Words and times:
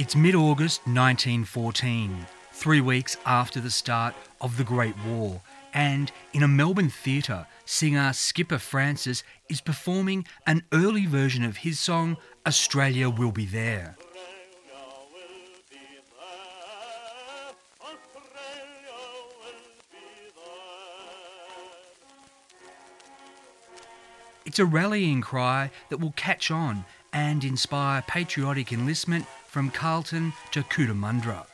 It's 0.00 0.16
mid 0.16 0.34
August 0.34 0.86
1914, 0.86 2.26
three 2.52 2.80
weeks 2.80 3.18
after 3.26 3.60
the 3.60 3.70
start 3.70 4.14
of 4.40 4.56
the 4.56 4.64
Great 4.64 4.94
War, 5.04 5.42
and 5.74 6.10
in 6.32 6.42
a 6.42 6.48
Melbourne 6.48 6.88
theatre, 6.88 7.46
singer 7.66 8.14
Skipper 8.14 8.56
Francis 8.56 9.22
is 9.50 9.60
performing 9.60 10.24
an 10.46 10.62
early 10.72 11.04
version 11.04 11.44
of 11.44 11.58
his 11.58 11.78
song 11.78 12.16
Australia 12.46 13.10
Will 13.10 13.30
Be 13.30 13.44
There. 13.44 13.98
It's 24.46 24.58
a 24.58 24.64
rallying 24.64 25.20
cry 25.20 25.70
that 25.90 26.00
will 26.00 26.14
catch 26.16 26.50
on 26.50 26.86
and 27.12 27.44
inspire 27.44 28.00
patriotic 28.00 28.72
enlistment 28.72 29.26
from 29.50 29.68
Carlton 29.68 30.32
to 30.52 30.62
Cootamundra. 30.62 31.44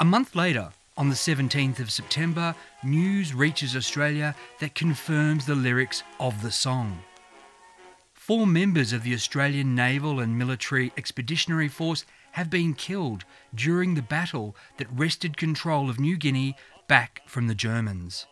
A 0.00 0.04
month 0.04 0.36
later, 0.36 0.68
on 0.98 1.08
the 1.08 1.14
17th 1.14 1.78
of 1.80 1.90
September, 1.90 2.54
news 2.82 3.34
reaches 3.34 3.74
Australia 3.74 4.34
that 4.60 4.74
confirms 4.74 5.46
the 5.46 5.54
lyrics 5.54 6.02
of 6.20 6.42
the 6.42 6.50
song. 6.50 7.00
Four 8.12 8.46
members 8.46 8.92
of 8.92 9.02
the 9.02 9.14
Australian 9.14 9.74
Naval 9.74 10.20
and 10.20 10.36
Military 10.36 10.92
Expeditionary 10.98 11.68
Force 11.68 12.04
have 12.32 12.50
been 12.50 12.74
killed 12.74 13.24
during 13.54 13.94
the 13.94 14.02
battle 14.02 14.54
that 14.76 14.92
wrested 14.92 15.38
control 15.38 15.88
of 15.88 15.98
New 15.98 16.18
Guinea 16.18 16.54
back 16.86 17.22
from 17.26 17.46
the 17.46 17.54
Germans. 17.54 18.26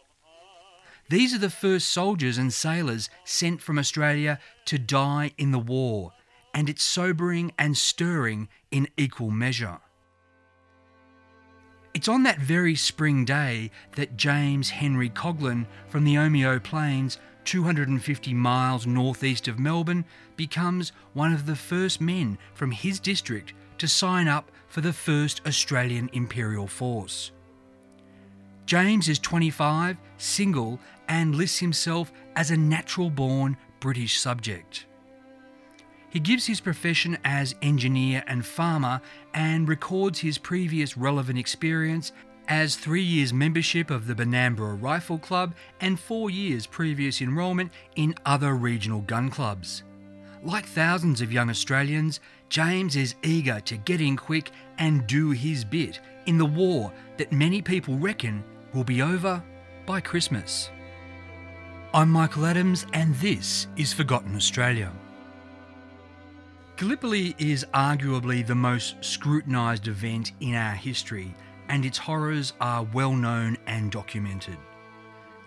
These 1.09 1.35
are 1.35 1.39
the 1.39 1.49
first 1.49 1.89
soldiers 1.89 2.37
and 2.37 2.53
sailors 2.53 3.09
sent 3.25 3.63
from 3.63 3.79
Australia 3.79 4.39
to 4.67 4.79
die 4.79 5.33
in 5.39 5.53
the 5.53 5.59
war, 5.59 6.13
and 6.55 6.69
it's 6.69 6.85
sobering 6.85 7.53
and 7.59 7.77
stirring 7.77 8.49
in 8.71 8.89
equal 8.97 9.31
measure. 9.31 9.79
It's 11.95 12.09
on 12.09 12.23
that 12.23 12.39
very 12.39 12.75
spring 12.75 13.25
day 13.25 13.71
that 13.97 14.17
James 14.17 14.71
Henry 14.71 15.11
Coghlan 15.11 15.67
from 15.89 16.05
the 16.05 16.17
Omeo 16.17 16.59
Plains, 16.59 17.19
250 17.45 18.33
miles 18.33 18.87
northeast 18.87 19.47
of 19.47 19.59
Melbourne, 19.59 20.05
becomes 20.37 20.93
one 21.13 21.33
of 21.33 21.45
the 21.45 21.57
first 21.57 22.01
men 22.01 22.39
from 22.55 22.71
his 22.71 22.99
district 22.99 23.53
to 23.79 23.87
sign 23.87 24.27
up 24.27 24.51
for 24.69 24.81
the 24.81 24.91
1st 24.91 25.47
Australian 25.47 26.09
Imperial 26.15 26.67
Force. 26.67 27.31
James 28.65 29.09
is 29.09 29.19
25, 29.19 29.99
single, 30.17 30.79
and 31.09 31.35
lists 31.35 31.59
himself 31.59 32.11
as 32.37 32.51
a 32.51 32.57
natural 32.57 33.11
born 33.11 33.57
British 33.81 34.19
subject. 34.19 34.87
He 36.13 36.21
gives 36.21 36.45
his 36.45 36.61
profession 36.61 37.17
as 37.25 37.55
engineer 37.63 38.23
and 38.27 38.45
farmer 38.45 39.01
and 39.33 39.67
records 39.67 40.19
his 40.19 40.37
previous 40.37 40.95
relevant 40.95 41.39
experience 41.39 42.13
as 42.49 42.77
three 42.77 43.03
years 43.03 43.33
membership 43.33 43.91
of 43.91 44.07
the 44.07 44.15
Benambra 44.15 44.77
Rifle 44.79 45.19
Club 45.19 45.55
and 45.81 45.99
four 45.99 46.29
years 46.29 46.67
previous 46.67 47.23
enrolment 47.23 47.73
in 47.97 48.15
other 48.27 48.55
regional 48.55 49.01
gun 49.01 49.31
clubs. 49.31 49.85
Like 50.43 50.67
thousands 50.67 51.23
of 51.23 51.33
young 51.33 51.49
Australians, 51.49 52.21
James 52.51 52.95
is 52.95 53.15
eager 53.23 53.61
to 53.61 53.79
get 53.79 54.03
in 54.03 54.19
quick 54.19 54.51
and 54.77 55.07
do 55.07 55.31
his 55.31 55.65
bit 55.65 55.99
in 56.27 56.37
the 56.37 56.45
war 56.45 56.93
that 57.17 57.33
many 57.33 57.63
people 57.63 57.97
reckon 57.97 58.45
will 58.75 58.85
be 58.85 59.01
over 59.01 59.43
by 59.87 59.99
Christmas. 59.99 60.69
I'm 61.95 62.11
Michael 62.11 62.45
Adams, 62.45 62.85
and 62.93 63.15
this 63.15 63.67
is 63.77 63.95
Forgotten 63.95 64.37
Australia. 64.37 64.93
Gallipoli 66.83 67.37
is 67.39 67.65
arguably 67.73 68.45
the 68.45 68.57
most 68.57 68.97
scrutinised 69.05 69.87
event 69.87 70.33
in 70.41 70.57
our 70.57 70.75
history, 70.75 71.33
and 71.69 71.85
its 71.85 71.97
horrors 71.97 72.55
are 72.61 72.83
well 72.93 73.15
known 73.15 73.57
and 73.69 73.93
documented. 73.93 74.57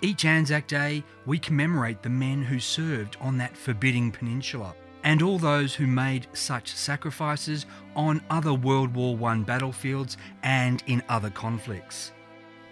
Each 0.01 0.23
Anzac 0.23 0.65
Day, 0.65 1.03
we 1.25 1.37
commemorate 1.37 2.01
the 2.01 2.09
men 2.09 2.41
who 2.41 2.57
served 2.61 3.17
on 3.19 3.37
that 3.39 3.57
forbidding 3.57 4.11
peninsula 4.11 4.73
and 5.03 5.21
all 5.21 5.37
those 5.37 5.75
who 5.75 5.87
made 5.87 6.25
such 6.31 6.73
sacrifices 6.73 7.65
on 7.97 8.23
other 8.29 8.53
World 8.53 8.95
War 8.95 9.29
I 9.29 9.35
battlefields 9.39 10.15
and 10.41 10.81
in 10.87 11.03
other 11.09 11.29
conflicts 11.29 12.13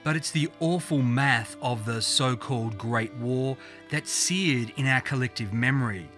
but 0.05 0.17
it's 0.17 0.31
the 0.31 0.49
awful 0.59 1.01
math 1.01 1.55
of 1.61 1.85
the 1.85 2.01
so 2.01 2.35
called 2.35 2.77
Great 2.77 3.13
War 3.15 3.57
that's 3.89 4.11
seared 4.11 4.73
in 4.75 4.85
our 4.85 4.99
collective 4.99 5.53
memory. 5.53 6.09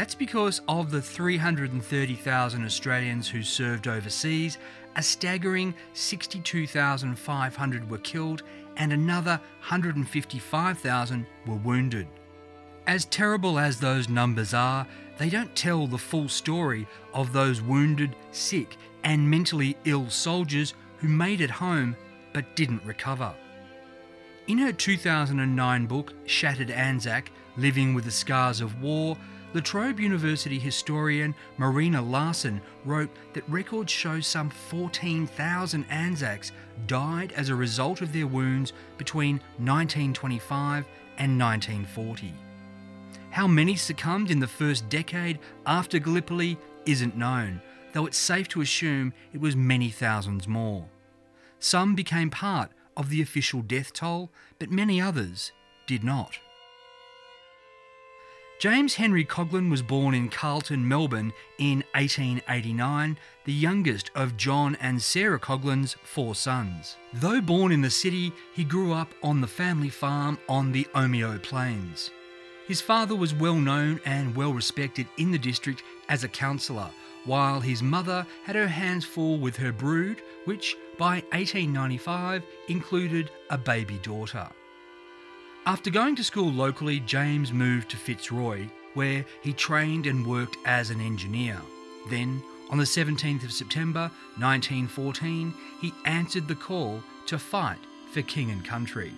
That's 0.00 0.14
because 0.14 0.62
of 0.66 0.90
the 0.90 1.02
330,000 1.02 2.64
Australians 2.64 3.28
who 3.28 3.42
served 3.42 3.86
overseas, 3.86 4.56
a 4.96 5.02
staggering 5.02 5.74
62,500 5.92 7.90
were 7.90 7.98
killed 7.98 8.42
and 8.78 8.94
another 8.94 9.38
155,000 9.58 11.26
were 11.46 11.54
wounded. 11.56 12.08
As 12.86 13.04
terrible 13.04 13.58
as 13.58 13.78
those 13.78 14.08
numbers 14.08 14.54
are, 14.54 14.86
they 15.18 15.28
don't 15.28 15.54
tell 15.54 15.86
the 15.86 15.98
full 15.98 16.30
story 16.30 16.86
of 17.12 17.34
those 17.34 17.60
wounded, 17.60 18.16
sick, 18.32 18.78
and 19.04 19.30
mentally 19.30 19.76
ill 19.84 20.08
soldiers 20.08 20.72
who 20.96 21.08
made 21.08 21.42
it 21.42 21.50
home 21.50 21.94
but 22.32 22.56
didn't 22.56 22.86
recover. 22.86 23.34
In 24.46 24.56
her 24.56 24.72
2009 24.72 25.84
book, 25.84 26.14
Shattered 26.24 26.70
Anzac 26.70 27.30
Living 27.58 27.92
with 27.92 28.06
the 28.06 28.10
Scars 28.10 28.62
of 28.62 28.80
War, 28.80 29.18
La 29.52 29.60
Trobe 29.60 29.98
University 29.98 30.60
historian 30.60 31.34
Marina 31.58 32.00
Larsson 32.00 32.60
wrote 32.84 33.10
that 33.32 33.48
records 33.48 33.90
show 33.90 34.20
some 34.20 34.48
14,000 34.48 35.84
Anzacs 35.90 36.52
died 36.86 37.32
as 37.32 37.48
a 37.48 37.54
result 37.54 38.00
of 38.00 38.12
their 38.12 38.28
wounds 38.28 38.72
between 38.96 39.36
1925 39.58 40.86
and 41.18 41.38
1940. 41.38 42.32
How 43.30 43.48
many 43.48 43.74
succumbed 43.74 44.30
in 44.30 44.38
the 44.38 44.46
first 44.46 44.88
decade 44.88 45.40
after 45.66 45.98
Gallipoli 45.98 46.56
isn't 46.86 47.16
known, 47.16 47.60
though 47.92 48.06
it's 48.06 48.18
safe 48.18 48.46
to 48.48 48.60
assume 48.60 49.12
it 49.32 49.40
was 49.40 49.56
many 49.56 49.90
thousands 49.90 50.46
more. 50.46 50.86
Some 51.58 51.94
became 51.94 52.30
part 52.30 52.70
of 52.96 53.10
the 53.10 53.20
official 53.20 53.62
death 53.62 53.92
toll, 53.92 54.30
but 54.58 54.70
many 54.70 55.00
others 55.00 55.52
did 55.86 56.04
not. 56.04 56.38
James 58.60 58.96
Henry 58.96 59.24
Coghlan 59.24 59.70
was 59.70 59.80
born 59.80 60.14
in 60.14 60.28
Carlton, 60.28 60.86
Melbourne 60.86 61.32
in 61.56 61.82
1889, 61.94 63.16
the 63.46 63.52
youngest 63.54 64.10
of 64.14 64.36
John 64.36 64.76
and 64.82 65.00
Sarah 65.00 65.38
Coghlan's 65.38 65.96
four 66.02 66.34
sons. 66.34 66.96
Though 67.14 67.40
born 67.40 67.72
in 67.72 67.80
the 67.80 67.88
city, 67.88 68.34
he 68.52 68.64
grew 68.64 68.92
up 68.92 69.14
on 69.22 69.40
the 69.40 69.46
family 69.46 69.88
farm 69.88 70.38
on 70.46 70.72
the 70.72 70.86
Omeo 70.94 71.42
Plains. 71.42 72.10
His 72.68 72.82
father 72.82 73.16
was 73.16 73.32
well 73.32 73.54
known 73.54 73.98
and 74.04 74.36
well 74.36 74.52
respected 74.52 75.06
in 75.16 75.30
the 75.30 75.38
district 75.38 75.82
as 76.10 76.22
a 76.22 76.28
councillor, 76.28 76.90
while 77.24 77.60
his 77.60 77.82
mother 77.82 78.26
had 78.44 78.56
her 78.56 78.68
hands 78.68 79.06
full 79.06 79.38
with 79.38 79.56
her 79.56 79.72
brood, 79.72 80.20
which 80.44 80.76
by 80.98 81.22
1895 81.32 82.42
included 82.68 83.30
a 83.48 83.56
baby 83.56 83.96
daughter. 84.02 84.50
After 85.66 85.90
going 85.90 86.16
to 86.16 86.24
school 86.24 86.50
locally, 86.50 87.00
James 87.00 87.52
moved 87.52 87.90
to 87.90 87.98
Fitzroy, 87.98 88.66
where 88.94 89.26
he 89.42 89.52
trained 89.52 90.06
and 90.06 90.26
worked 90.26 90.56
as 90.64 90.88
an 90.88 91.00
engineer. 91.02 91.60
Then, 92.08 92.42
on 92.70 92.78
the 92.78 92.84
17th 92.84 93.44
of 93.44 93.52
September 93.52 94.10
1914, 94.38 95.52
he 95.82 95.92
answered 96.06 96.48
the 96.48 96.54
call 96.54 97.02
to 97.26 97.38
fight 97.38 97.78
for 98.10 98.22
King 98.22 98.50
and 98.50 98.64
Country. 98.64 99.12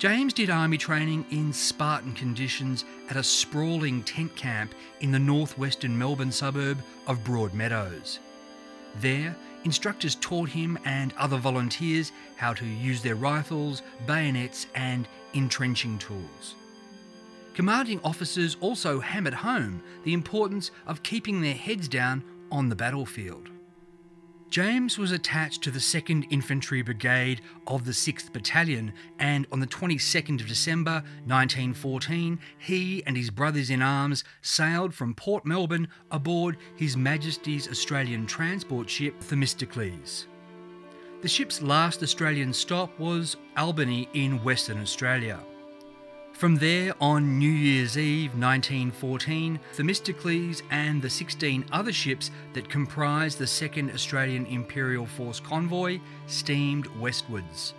James 0.00 0.32
did 0.32 0.50
army 0.50 0.78
training 0.78 1.24
in 1.30 1.52
Spartan 1.52 2.12
conditions 2.14 2.84
at 3.08 3.16
a 3.16 3.22
sprawling 3.22 4.02
tent 4.02 4.34
camp 4.34 4.74
in 5.00 5.12
the 5.12 5.18
northwestern 5.18 5.96
Melbourne 5.96 6.32
suburb 6.32 6.82
of 7.06 7.22
Broadmeadows. 7.22 8.18
There, 9.00 9.36
instructors 9.64 10.16
taught 10.16 10.48
him 10.48 10.78
and 10.84 11.12
other 11.16 11.36
volunteers 11.36 12.12
how 12.36 12.52
to 12.54 12.66
use 12.66 13.02
their 13.02 13.14
rifles, 13.14 13.82
bayonets, 14.06 14.66
and 14.74 15.06
entrenching 15.34 15.98
tools. 15.98 16.54
Commanding 17.54 18.00
officers 18.02 18.56
also 18.60 19.00
hammered 19.00 19.34
home 19.34 19.82
the 20.04 20.14
importance 20.14 20.70
of 20.86 21.02
keeping 21.02 21.40
their 21.40 21.54
heads 21.54 21.86
down 21.86 22.22
on 22.50 22.68
the 22.68 22.76
battlefield. 22.76 23.48
James 24.52 24.98
was 24.98 25.12
attached 25.12 25.62
to 25.62 25.70
the 25.70 25.78
2nd 25.78 26.26
Infantry 26.28 26.82
Brigade 26.82 27.40
of 27.66 27.86
the 27.86 27.92
6th 27.92 28.34
Battalion, 28.34 28.92
and 29.18 29.46
on 29.50 29.60
the 29.60 29.66
22nd 29.66 30.42
of 30.42 30.46
December 30.46 31.02
1914, 31.24 32.38
he 32.58 33.02
and 33.06 33.16
his 33.16 33.30
brothers 33.30 33.70
in 33.70 33.80
arms 33.80 34.24
sailed 34.42 34.92
from 34.92 35.14
Port 35.14 35.46
Melbourne 35.46 35.88
aboard 36.10 36.58
His 36.76 36.98
Majesty's 36.98 37.66
Australian 37.66 38.26
transport 38.26 38.90
ship 38.90 39.18
Themistocles. 39.20 40.26
The 41.22 41.28
ship's 41.28 41.62
last 41.62 42.02
Australian 42.02 42.52
stop 42.52 43.00
was 43.00 43.38
Albany 43.56 44.06
in 44.12 44.44
Western 44.44 44.82
Australia. 44.82 45.40
From 46.32 46.56
there, 46.56 46.92
on 47.00 47.38
New 47.38 47.50
Year's 47.50 47.96
Eve 47.96 48.30
1914, 48.30 49.60
Themistocles 49.74 50.62
and 50.70 51.00
the 51.00 51.08
16 51.08 51.64
other 51.70 51.92
ships 51.92 52.32
that 52.52 52.68
comprised 52.68 53.38
the 53.38 53.44
2nd 53.44 53.94
Australian 53.94 54.46
Imperial 54.46 55.06
Force 55.06 55.38
convoy 55.38 56.00
steamed 56.26 56.88
westwards. 56.98 57.74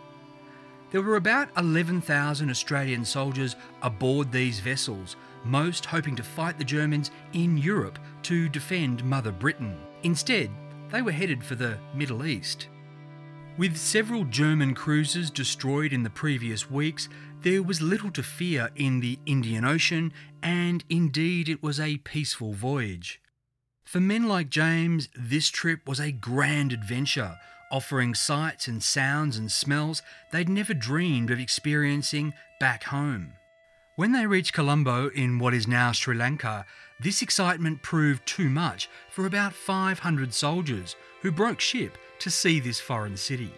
There 0.91 1.01
were 1.01 1.17
about 1.17 1.49
11,000 1.57 2.49
Australian 2.49 3.03
soldiers 3.03 3.57
aboard 3.81 4.31
these 4.31 4.61
vessels, 4.61 5.17
most 5.43 5.85
hoping 5.85 6.15
to 6.15 6.23
fight 6.23 6.57
the 6.57 6.63
Germans 6.63 7.11
in 7.33 7.57
Europe 7.57 7.99
to 8.23 8.47
defend 8.47 9.03
Mother 9.03 9.31
Britain. 9.31 9.77
Instead, 10.03 10.49
they 10.89 11.01
were 11.01 11.11
headed 11.11 11.43
for 11.43 11.55
the 11.55 11.77
Middle 11.93 12.25
East. 12.25 12.67
With 13.55 13.77
several 13.77 14.25
German 14.25 14.73
cruisers 14.73 15.29
destroyed 15.29 15.93
in 15.93 16.01
the 16.01 16.09
previous 16.09 16.71
weeks, 16.71 17.07
there 17.43 17.61
was 17.61 17.83
little 17.83 18.09
to 18.11 18.23
fear 18.23 18.71
in 18.75 18.99
the 18.99 19.19
Indian 19.27 19.63
Ocean, 19.63 20.11
and 20.41 20.83
indeed 20.89 21.47
it 21.47 21.61
was 21.61 21.79
a 21.79 21.97
peaceful 21.97 22.53
voyage. 22.53 23.21
For 23.85 23.99
men 23.99 24.27
like 24.27 24.49
James, 24.49 25.07
this 25.15 25.49
trip 25.49 25.87
was 25.87 25.99
a 25.99 26.11
grand 26.11 26.73
adventure, 26.73 27.37
offering 27.71 28.15
sights 28.15 28.67
and 28.67 28.81
sounds 28.81 29.37
and 29.37 29.51
smells 29.51 30.01
they'd 30.31 30.49
never 30.49 30.73
dreamed 30.73 31.29
of 31.29 31.39
experiencing 31.39 32.33
back 32.59 32.85
home. 32.85 33.33
When 33.97 34.13
they 34.13 34.25
reached 34.25 34.53
Colombo 34.53 35.09
in 35.09 35.37
what 35.37 35.53
is 35.53 35.67
now 35.67 35.91
Sri 35.91 36.15
Lanka, 36.15 36.65
this 36.99 37.21
excitement 37.21 37.83
proved 37.83 38.25
too 38.25 38.49
much 38.49 38.89
for 39.11 39.27
about 39.27 39.53
500 39.53 40.33
soldiers 40.33 40.95
who 41.21 41.31
broke 41.31 41.59
ship 41.59 41.99
to 42.23 42.31
see 42.31 42.61
this 42.61 42.79
foreign 42.79 43.17
city. 43.17 43.51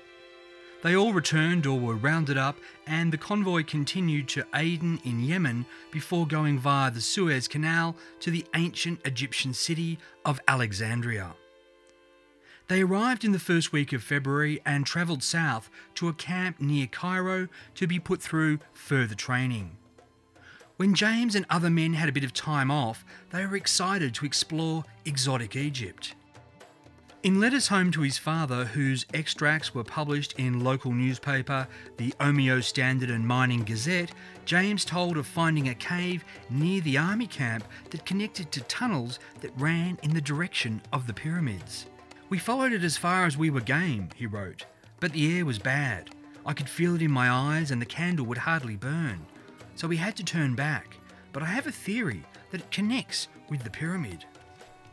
They 0.81 0.95
all 0.95 1.13
returned 1.13 1.67
or 1.67 1.79
were 1.79 1.95
rounded 1.95 2.35
up, 2.35 2.57
and 2.87 3.13
the 3.13 3.17
convoy 3.17 3.63
continued 3.63 4.27
to 4.29 4.45
Aden 4.55 5.01
in 5.03 5.23
Yemen 5.23 5.67
before 5.91 6.25
going 6.25 6.57
via 6.57 6.89
the 6.89 6.99
Suez 6.99 7.47
Canal 7.47 7.95
to 8.21 8.31
the 8.31 8.43
ancient 8.55 9.05
Egyptian 9.05 9.53
city 9.53 9.99
of 10.25 10.39
Alexandria. 10.47 11.35
They 12.67 12.81
arrived 12.81 13.23
in 13.23 13.33
the 13.33 13.39
first 13.39 13.71
week 13.71 13.93
of 13.93 14.01
February 14.01 14.59
and 14.65 14.83
travelled 14.83 15.21
south 15.21 15.69
to 15.93 16.07
a 16.07 16.13
camp 16.13 16.59
near 16.59 16.87
Cairo 16.87 17.47
to 17.75 17.85
be 17.85 17.99
put 17.99 18.19
through 18.19 18.57
further 18.73 19.13
training. 19.13 19.77
When 20.77 20.95
James 20.95 21.35
and 21.35 21.45
other 21.51 21.69
men 21.69 21.93
had 21.93 22.09
a 22.09 22.13
bit 22.13 22.23
of 22.23 22.33
time 22.33 22.71
off, 22.71 23.05
they 23.29 23.45
were 23.45 23.55
excited 23.55 24.15
to 24.15 24.25
explore 24.25 24.85
exotic 25.05 25.55
Egypt. 25.55 26.15
In 27.25 27.39
letters 27.39 27.69
home 27.69 27.89
to 27.93 28.01
his 28.01 28.19
father, 28.19 28.65
whose 28.65 29.07
extracts 29.11 29.73
were 29.73 29.83
published 29.83 30.35
in 30.37 30.63
local 30.63 30.91
newspaper, 30.91 31.67
the 31.97 32.13
Omeo 32.19 32.61
Standard 32.61 33.09
and 33.09 33.25
Mining 33.27 33.63
Gazette, 33.63 34.11
James 34.45 34.85
told 34.85 35.17
of 35.17 35.25
finding 35.25 35.69
a 35.69 35.73
cave 35.73 36.23
near 36.51 36.81
the 36.81 36.99
army 36.99 37.25
camp 37.25 37.63
that 37.89 38.05
connected 38.05 38.51
to 38.51 38.61
tunnels 38.65 39.17
that 39.41 39.57
ran 39.57 39.97
in 40.03 40.13
the 40.13 40.21
direction 40.21 40.83
of 40.93 41.07
the 41.07 41.13
pyramids. 41.15 41.87
We 42.29 42.37
followed 42.37 42.73
it 42.73 42.83
as 42.83 42.95
far 42.95 43.25
as 43.25 43.35
we 43.35 43.49
were 43.49 43.59
game, 43.59 44.09
he 44.15 44.27
wrote, 44.27 44.63
but 44.99 45.11
the 45.11 45.35
air 45.35 45.45
was 45.45 45.57
bad. 45.57 46.11
I 46.45 46.53
could 46.53 46.69
feel 46.69 46.93
it 46.93 47.01
in 47.01 47.09
my 47.09 47.31
eyes 47.31 47.71
and 47.71 47.81
the 47.81 47.87
candle 47.87 48.27
would 48.27 48.37
hardly 48.37 48.75
burn. 48.75 49.25
So 49.73 49.87
we 49.87 49.97
had 49.97 50.15
to 50.17 50.23
turn 50.23 50.53
back. 50.53 50.97
But 51.33 51.41
I 51.41 51.47
have 51.47 51.65
a 51.65 51.71
theory 51.71 52.23
that 52.51 52.61
it 52.61 52.69
connects 52.69 53.29
with 53.49 53.63
the 53.63 53.71
pyramid. 53.71 54.25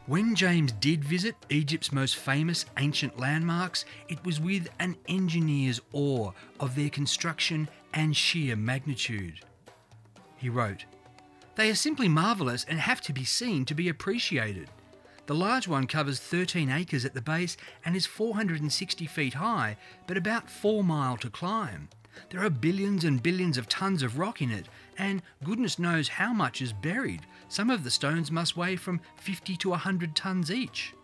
When 0.07 0.35
James 0.35 0.73
did 0.73 1.05
visit 1.05 1.37
Egypt's 1.49 1.93
most 1.93 2.17
famous 2.17 2.67
ancient 2.77 3.21
landmarks, 3.21 3.85
it 4.09 4.25
was 4.25 4.41
with 4.41 4.69
an 4.81 4.97
engineer's 5.09 5.81
awe 5.93 6.33
of 6.59 6.75
their 6.75 6.91
construction 6.91 7.69
and 7.95 8.17
sheer 8.17 8.57
magnitude. 8.57 9.45
He 10.37 10.49
wrote, 10.49 10.87
They 11.55 11.71
are 11.71 11.77
simply 11.77 12.09
marvellous 12.09 12.65
and 12.69 12.81
have 12.81 13.01
to 13.03 13.13
be 13.13 13.23
seen 13.23 13.65
to 13.65 13.77
be 13.77 13.89
appreciated. 13.89 14.69
The 15.27 15.37
large 15.37 15.69
one 15.69 15.87
covers 15.87 16.19
13 16.19 16.69
acres 16.69 17.05
at 17.05 17.15
the 17.15 17.23
base 17.23 17.57
and 17.85 17.95
is 17.95 18.05
460 18.05 19.07
feet 19.07 19.35
high, 19.35 19.77
but 20.09 20.17
about 20.17 20.51
4 20.51 20.83
mile 20.83 21.17
to 21.19 21.31
climb. 21.31 21.89
There 22.31 22.45
are 22.45 22.51
billions 22.51 23.05
and 23.05 23.23
billions 23.23 23.57
of 23.57 23.69
tons 23.69 24.03
of 24.03 24.19
rock 24.19 24.43
in 24.43 24.51
it, 24.51 24.67
and 24.99 25.23
goodness 25.45 25.79
knows 25.79 26.09
how 26.09 26.33
much 26.33 26.61
is 26.61 26.73
buried. 26.73 27.21
Some 27.53 27.69
of 27.69 27.85
the 27.85 27.91
stones 27.91 28.31
must 28.31 28.57
weigh 28.57 28.77
from 28.77 29.03
50 29.17 29.59
to 29.59 29.69
100 29.69 30.17
tons 30.17 30.51
each. 30.51 30.95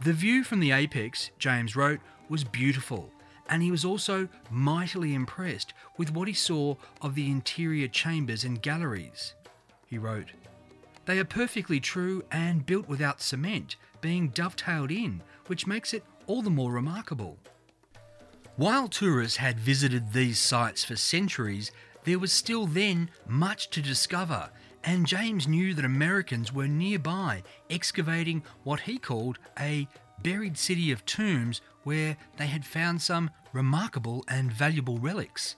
The 0.00 0.12
view 0.12 0.42
from 0.42 0.58
the 0.58 0.72
apex, 0.72 1.30
James 1.38 1.76
wrote, 1.76 2.00
was 2.28 2.42
beautiful, 2.42 3.12
and 3.48 3.62
he 3.62 3.70
was 3.70 3.84
also 3.84 4.26
mightily 4.50 5.14
impressed 5.14 5.72
with 5.96 6.10
what 6.10 6.26
he 6.26 6.34
saw 6.34 6.74
of 7.00 7.14
the 7.14 7.30
interior 7.30 7.86
chambers 7.86 8.42
and 8.42 8.60
galleries. 8.60 9.34
He 9.86 9.98
wrote, 9.98 10.32
They 11.04 11.20
are 11.20 11.24
perfectly 11.24 11.78
true 11.78 12.24
and 12.32 12.66
built 12.66 12.88
without 12.88 13.22
cement, 13.22 13.76
being 14.00 14.30
dovetailed 14.30 14.90
in, 14.90 15.22
which 15.46 15.64
makes 15.64 15.94
it 15.94 16.02
all 16.26 16.42
the 16.42 16.50
more 16.50 16.72
remarkable. 16.72 17.38
While 18.56 18.88
tourists 18.88 19.36
had 19.36 19.60
visited 19.60 20.12
these 20.12 20.40
sites 20.40 20.82
for 20.82 20.96
centuries, 20.96 21.70
there 22.02 22.18
was 22.18 22.32
still 22.32 22.66
then 22.66 23.10
much 23.28 23.70
to 23.70 23.80
discover, 23.80 24.50
and 24.84 25.06
James 25.06 25.46
knew 25.46 25.74
that 25.74 25.84
Americans 25.84 26.52
were 26.52 26.68
nearby 26.68 27.42
excavating 27.68 28.42
what 28.64 28.80
he 28.80 28.98
called 28.98 29.38
a 29.58 29.86
buried 30.22 30.56
city 30.56 30.90
of 30.90 31.04
tombs 31.04 31.60
where 31.82 32.16
they 32.36 32.46
had 32.46 32.64
found 32.64 33.00
some 33.00 33.30
remarkable 33.52 34.24
and 34.28 34.52
valuable 34.52 34.98
relics. 34.98 35.56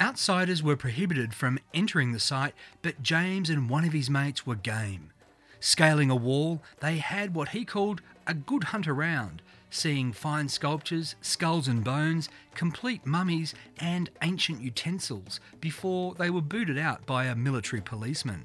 Outsiders 0.00 0.62
were 0.62 0.76
prohibited 0.76 1.32
from 1.32 1.58
entering 1.72 2.12
the 2.12 2.20
site, 2.20 2.54
but 2.82 3.02
James 3.02 3.48
and 3.48 3.70
one 3.70 3.84
of 3.84 3.92
his 3.92 4.10
mates 4.10 4.46
were 4.46 4.54
game. 4.54 5.12
Scaling 5.58 6.10
a 6.10 6.16
wall, 6.16 6.62
they 6.80 6.98
had 6.98 7.34
what 7.34 7.50
he 7.50 7.64
called 7.64 8.02
a 8.26 8.34
good 8.34 8.64
hunt 8.64 8.86
around, 8.86 9.40
seeing 9.76 10.12
fine 10.12 10.48
sculptures, 10.48 11.14
skulls 11.20 11.68
and 11.68 11.84
bones, 11.84 12.28
complete 12.54 13.06
mummies, 13.06 13.54
and 13.78 14.10
ancient 14.22 14.60
utensils 14.60 15.38
before 15.60 16.14
they 16.14 16.30
were 16.30 16.40
booted 16.40 16.78
out 16.78 17.04
by 17.06 17.26
a 17.26 17.36
military 17.36 17.82
policeman. 17.82 18.44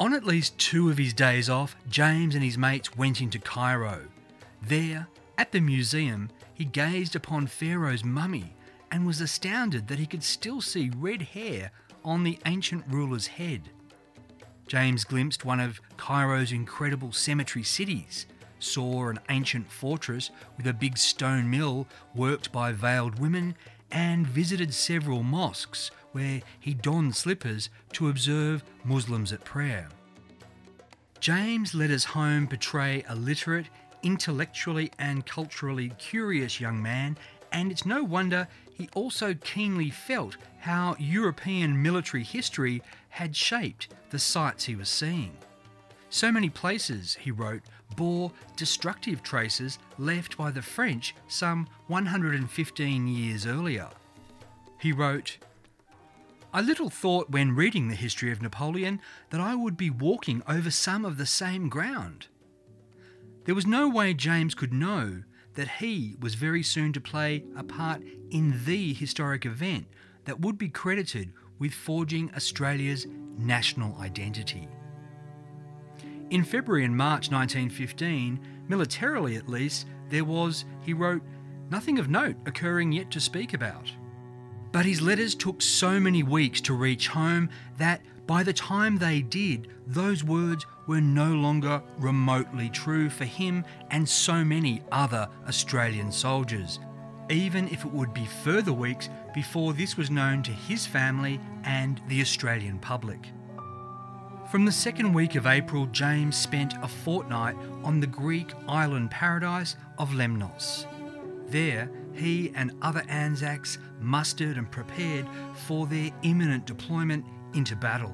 On 0.00 0.14
at 0.14 0.24
least 0.24 0.58
two 0.58 0.90
of 0.90 0.96
his 0.96 1.12
days 1.12 1.50
off, 1.50 1.76
James 1.88 2.34
and 2.34 2.42
his 2.42 2.56
mates 2.56 2.96
went 2.96 3.20
into 3.20 3.38
Cairo. 3.38 4.06
There, 4.62 5.06
at 5.36 5.52
the 5.52 5.60
museum, 5.60 6.30
he 6.54 6.64
gazed 6.64 7.14
upon 7.14 7.46
Pharaoh's 7.46 8.02
mummy 8.02 8.54
and 8.90 9.06
was 9.06 9.20
astounded 9.20 9.88
that 9.88 9.98
he 9.98 10.06
could 10.06 10.22
still 10.22 10.60
see 10.60 10.90
red 10.96 11.22
hair 11.22 11.70
on 12.02 12.24
the 12.24 12.38
ancient 12.46 12.84
ruler's 12.88 13.26
head. 13.26 13.68
James 14.66 15.04
glimpsed 15.04 15.44
one 15.44 15.60
of 15.60 15.80
Cairo's 15.96 16.52
incredible 16.52 17.12
cemetery 17.12 17.64
cities, 17.64 18.26
saw 18.60 19.08
an 19.08 19.18
ancient 19.28 19.70
fortress 19.70 20.30
with 20.56 20.66
a 20.66 20.72
big 20.72 20.96
stone 20.96 21.50
mill 21.50 21.86
worked 22.14 22.52
by 22.52 22.72
veiled 22.72 23.18
women, 23.18 23.56
and 23.90 24.26
visited 24.26 24.72
several 24.72 25.22
mosques 25.22 25.90
where 26.12 26.40
he 26.58 26.74
donned 26.74 27.16
slippers 27.16 27.68
to 27.92 28.08
observe 28.08 28.62
Muslims 28.84 29.32
at 29.32 29.44
prayer. 29.44 29.88
James 31.18 31.74
let 31.74 31.90
his 31.90 32.04
home 32.04 32.46
portray 32.46 33.04
a 33.08 33.14
literate, 33.14 33.66
intellectually 34.02 34.90
and 34.98 35.26
culturally 35.26 35.90
curious 35.98 36.60
young 36.60 36.80
man, 36.82 37.18
and 37.52 37.70
it's 37.70 37.84
no 37.84 38.02
wonder 38.02 38.48
he 38.72 38.88
also 38.94 39.34
keenly 39.34 39.90
felt 39.90 40.36
how 40.60 40.96
European 40.98 41.82
military 41.82 42.22
history 42.22 42.82
had 43.10 43.36
shaped 43.36 43.88
the 44.10 44.18
sights 44.18 44.64
he 44.64 44.76
was 44.76 44.88
seeing. 44.88 45.36
So 46.08 46.32
many 46.32 46.48
places, 46.48 47.16
he 47.20 47.30
wrote, 47.30 47.62
bore 47.96 48.32
destructive 48.56 49.22
traces 49.22 49.78
left 49.98 50.36
by 50.36 50.50
the 50.50 50.62
French 50.62 51.14
some 51.28 51.68
115 51.88 53.08
years 53.08 53.46
earlier. 53.46 53.88
He 54.80 54.92
wrote, 54.92 55.38
I 56.52 56.60
little 56.60 56.90
thought 56.90 57.30
when 57.30 57.54
reading 57.54 57.88
the 57.88 57.94
history 57.94 58.32
of 58.32 58.42
Napoleon 58.42 59.00
that 59.30 59.40
I 59.40 59.54
would 59.54 59.76
be 59.76 59.90
walking 59.90 60.42
over 60.48 60.70
some 60.70 61.04
of 61.04 61.16
the 61.16 61.26
same 61.26 61.68
ground. 61.68 62.26
There 63.44 63.54
was 63.54 63.66
no 63.66 63.88
way 63.88 64.14
James 64.14 64.54
could 64.54 64.72
know 64.72 65.22
that 65.54 65.68
he 65.78 66.16
was 66.20 66.34
very 66.34 66.62
soon 66.62 66.92
to 66.92 67.00
play 67.00 67.44
a 67.56 67.62
part 67.62 68.02
in 68.30 68.64
the 68.64 68.92
historic 68.94 69.46
event 69.46 69.86
that 70.24 70.40
would 70.40 70.58
be 70.58 70.68
credited 70.68 71.32
with 71.58 71.72
forging 71.72 72.32
Australia's 72.34 73.06
national 73.36 73.96
identity. 74.00 74.68
In 76.30 76.44
February 76.44 76.84
and 76.84 76.96
March 76.96 77.28
1915, 77.32 78.38
militarily 78.68 79.34
at 79.34 79.48
least, 79.48 79.88
there 80.10 80.24
was, 80.24 80.64
he 80.80 80.92
wrote, 80.92 81.22
nothing 81.70 81.98
of 81.98 82.08
note 82.08 82.36
occurring 82.46 82.92
yet 82.92 83.10
to 83.10 83.20
speak 83.20 83.52
about. 83.52 83.90
But 84.70 84.86
his 84.86 85.02
letters 85.02 85.34
took 85.34 85.60
so 85.60 85.98
many 85.98 86.22
weeks 86.22 86.60
to 86.62 86.74
reach 86.74 87.08
home 87.08 87.50
that 87.78 88.02
by 88.28 88.44
the 88.44 88.52
time 88.52 88.96
they 88.96 89.22
did, 89.22 89.68
those 89.88 90.22
words 90.22 90.64
were 90.86 91.00
no 91.00 91.34
longer 91.34 91.82
remotely 91.98 92.68
true 92.68 93.10
for 93.10 93.24
him 93.24 93.64
and 93.90 94.08
so 94.08 94.44
many 94.44 94.84
other 94.92 95.28
Australian 95.48 96.12
soldiers, 96.12 96.78
even 97.28 97.66
if 97.70 97.84
it 97.84 97.92
would 97.92 98.14
be 98.14 98.26
further 98.44 98.72
weeks 98.72 99.08
before 99.34 99.72
this 99.72 99.96
was 99.96 100.12
known 100.12 100.44
to 100.44 100.52
his 100.52 100.86
family 100.86 101.40
and 101.64 102.00
the 102.06 102.20
Australian 102.20 102.78
public. 102.78 103.32
From 104.50 104.64
the 104.64 104.72
second 104.72 105.12
week 105.12 105.36
of 105.36 105.46
April, 105.46 105.86
James 105.86 106.36
spent 106.36 106.74
a 106.82 106.88
fortnight 106.88 107.54
on 107.84 108.00
the 108.00 108.06
Greek 108.08 108.52
island 108.66 109.08
paradise 109.08 109.76
of 109.96 110.10
Lemnos. 110.10 110.86
There, 111.46 111.88
he 112.14 112.50
and 112.56 112.72
other 112.82 113.04
Anzacs 113.06 113.78
mustered 114.00 114.56
and 114.56 114.68
prepared 114.68 115.28
for 115.54 115.86
their 115.86 116.10
imminent 116.24 116.66
deployment 116.66 117.24
into 117.54 117.76
battle. 117.76 118.12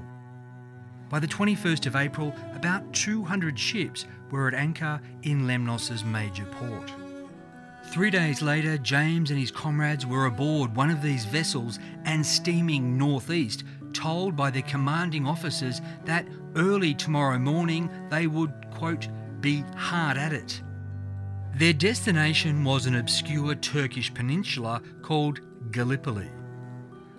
By 1.09 1.21
the 1.21 1.27
21st 1.27 1.87
of 1.87 1.97
April, 1.97 2.35
about 2.53 2.93
200 2.93 3.59
ships 3.59 4.05
were 4.31 4.47
at 4.47 4.53
anchor 4.53 5.01
in 5.23 5.47
Lemnos's 5.47 6.05
major 6.05 6.45
port. 6.45 6.93
Three 7.87 8.11
days 8.11 8.43
later, 8.43 8.77
James 8.77 9.31
and 9.31 9.39
his 9.39 9.51
comrades 9.51 10.05
were 10.05 10.27
aboard 10.27 10.77
one 10.77 10.91
of 10.91 11.01
these 11.01 11.25
vessels 11.25 11.79
and 12.05 12.27
steaming 12.27 12.99
northeast, 12.99 13.65
told 13.97 14.37
by 14.37 14.51
their 14.51 14.63
commanding 14.63 15.27
officers 15.27 15.81
that 16.05 16.27
early 16.55 16.95
tomorrow 16.95 17.39
morning 17.39 17.91
they 18.11 18.27
would, 18.27 18.53
quote, 18.75 19.09
be 19.41 19.65
hard 19.77 20.19
at 20.19 20.33
it. 20.33 20.63
Their 21.57 21.73
destination 21.73 22.63
was 22.65 22.87
an 22.87 22.97
obscure 22.97 23.55
Turkish 23.55 24.13
peninsula 24.13 24.83
called 25.03 25.41
Gallipoli. 25.71 26.31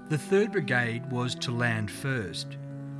The 0.10 0.18
3rd 0.18 0.52
Brigade 0.52 1.12
was 1.12 1.34
to 1.36 1.52
land 1.52 1.90
first. 1.90 2.58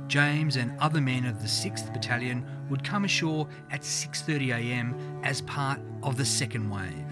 James 0.08 0.56
and 0.56 0.78
other 0.80 1.00
men 1.00 1.26
of 1.26 1.40
the 1.40 1.48
6th 1.48 1.92
Battalion 1.92 2.44
would 2.68 2.82
come 2.82 3.04
ashore 3.04 3.46
at 3.70 3.82
6.30am 3.82 5.24
as 5.24 5.42
part 5.42 5.80
of 6.02 6.16
the 6.16 6.24
second 6.24 6.68
wave. 6.68 7.06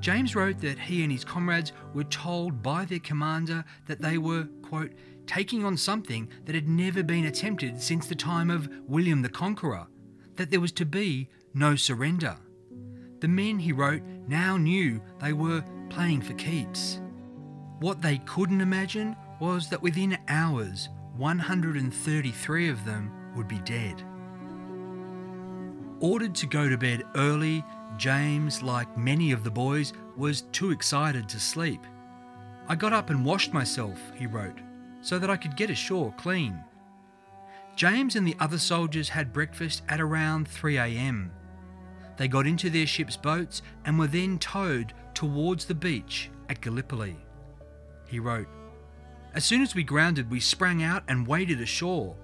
James 0.00 0.36
wrote 0.36 0.58
that 0.60 0.78
he 0.78 1.02
and 1.02 1.10
his 1.10 1.24
comrades 1.24 1.72
were 1.92 2.04
told 2.04 2.62
by 2.62 2.84
their 2.84 3.00
commander 3.00 3.64
that 3.86 4.00
they 4.00 4.18
were, 4.18 4.44
quote, 4.62 4.92
taking 5.26 5.64
on 5.64 5.76
something 5.76 6.28
that 6.44 6.54
had 6.54 6.68
never 6.68 7.02
been 7.02 7.26
attempted 7.26 7.80
since 7.80 8.06
the 8.06 8.14
time 8.14 8.50
of 8.50 8.68
William 8.86 9.22
the 9.22 9.28
Conqueror, 9.28 9.86
that 10.36 10.50
there 10.50 10.60
was 10.60 10.72
to 10.72 10.86
be 10.86 11.28
no 11.54 11.76
surrender. 11.76 12.36
The 13.20 13.28
men, 13.28 13.58
he 13.58 13.72
wrote, 13.72 14.02
now 14.28 14.56
knew 14.56 15.00
they 15.20 15.32
were 15.32 15.64
playing 15.88 16.20
for 16.20 16.34
keeps. 16.34 17.00
What 17.80 18.02
they 18.02 18.18
couldn't 18.18 18.60
imagine 18.60 19.16
was 19.40 19.68
that 19.70 19.82
within 19.82 20.18
hours 20.28 20.88
133 21.16 22.68
of 22.68 22.84
them 22.84 23.10
would 23.34 23.48
be 23.48 23.58
dead. 23.60 24.02
Ordered 26.00 26.34
to 26.36 26.46
go 26.46 26.68
to 26.68 26.76
bed 26.76 27.02
early, 27.14 27.64
James, 27.96 28.62
like 28.62 28.98
many 28.98 29.32
of 29.32 29.44
the 29.44 29.50
boys, 29.50 29.94
was 30.16 30.42
too 30.52 30.70
excited 30.70 31.28
to 31.30 31.40
sleep. 31.40 31.80
I 32.68 32.74
got 32.74 32.92
up 32.92 33.10
and 33.10 33.24
washed 33.24 33.54
myself, 33.54 33.98
he 34.14 34.26
wrote, 34.26 34.58
so 35.00 35.18
that 35.18 35.30
I 35.30 35.36
could 35.36 35.56
get 35.56 35.70
ashore 35.70 36.12
clean. 36.16 36.58
James 37.76 38.16
and 38.16 38.26
the 38.26 38.36
other 38.40 38.58
soldiers 38.58 39.10
had 39.10 39.32
breakfast 39.32 39.82
at 39.88 40.00
around 40.00 40.48
3am. 40.48 41.30
They 42.16 42.28
got 42.28 42.46
into 42.46 42.70
their 42.70 42.86
ship's 42.86 43.16
boats 43.16 43.60
and 43.84 43.98
were 43.98 44.06
then 44.06 44.38
towed 44.38 44.94
towards 45.12 45.66
the 45.66 45.74
beach 45.74 46.30
at 46.48 46.60
Gallipoli. 46.60 47.16
He 48.06 48.18
wrote, 48.18 48.48
as 49.34 49.44
soon 49.44 49.60
as 49.60 49.74
we 49.74 49.82
grounded, 49.82 50.30
we 50.30 50.40
sprang 50.40 50.82
out 50.82 51.02
and 51.08 51.26
waded 51.26 51.60
ashore. 51.60 52.16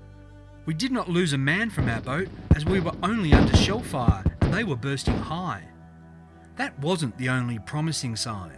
We 0.65 0.73
did 0.73 0.93
not 0.93 1.11
lose 1.11 1.35
a 1.35 1.39
man 1.39 1.69
from 1.69 1.89
our 1.91 2.01
boat, 2.01 2.29
as 2.57 2.65
we 2.65 2.81
were 2.81 2.95
only 3.03 3.35
under 3.35 3.55
shell 3.55 3.81
fire 3.81 4.25
and 4.41 4.55
they 4.55 4.65
were 4.65 4.77
bursting 4.77 5.19
high. 5.19 5.63
That 6.57 6.79
wasn't 6.79 7.19
the 7.19 7.29
only 7.29 7.59
promising 7.59 8.17
sign. 8.17 8.57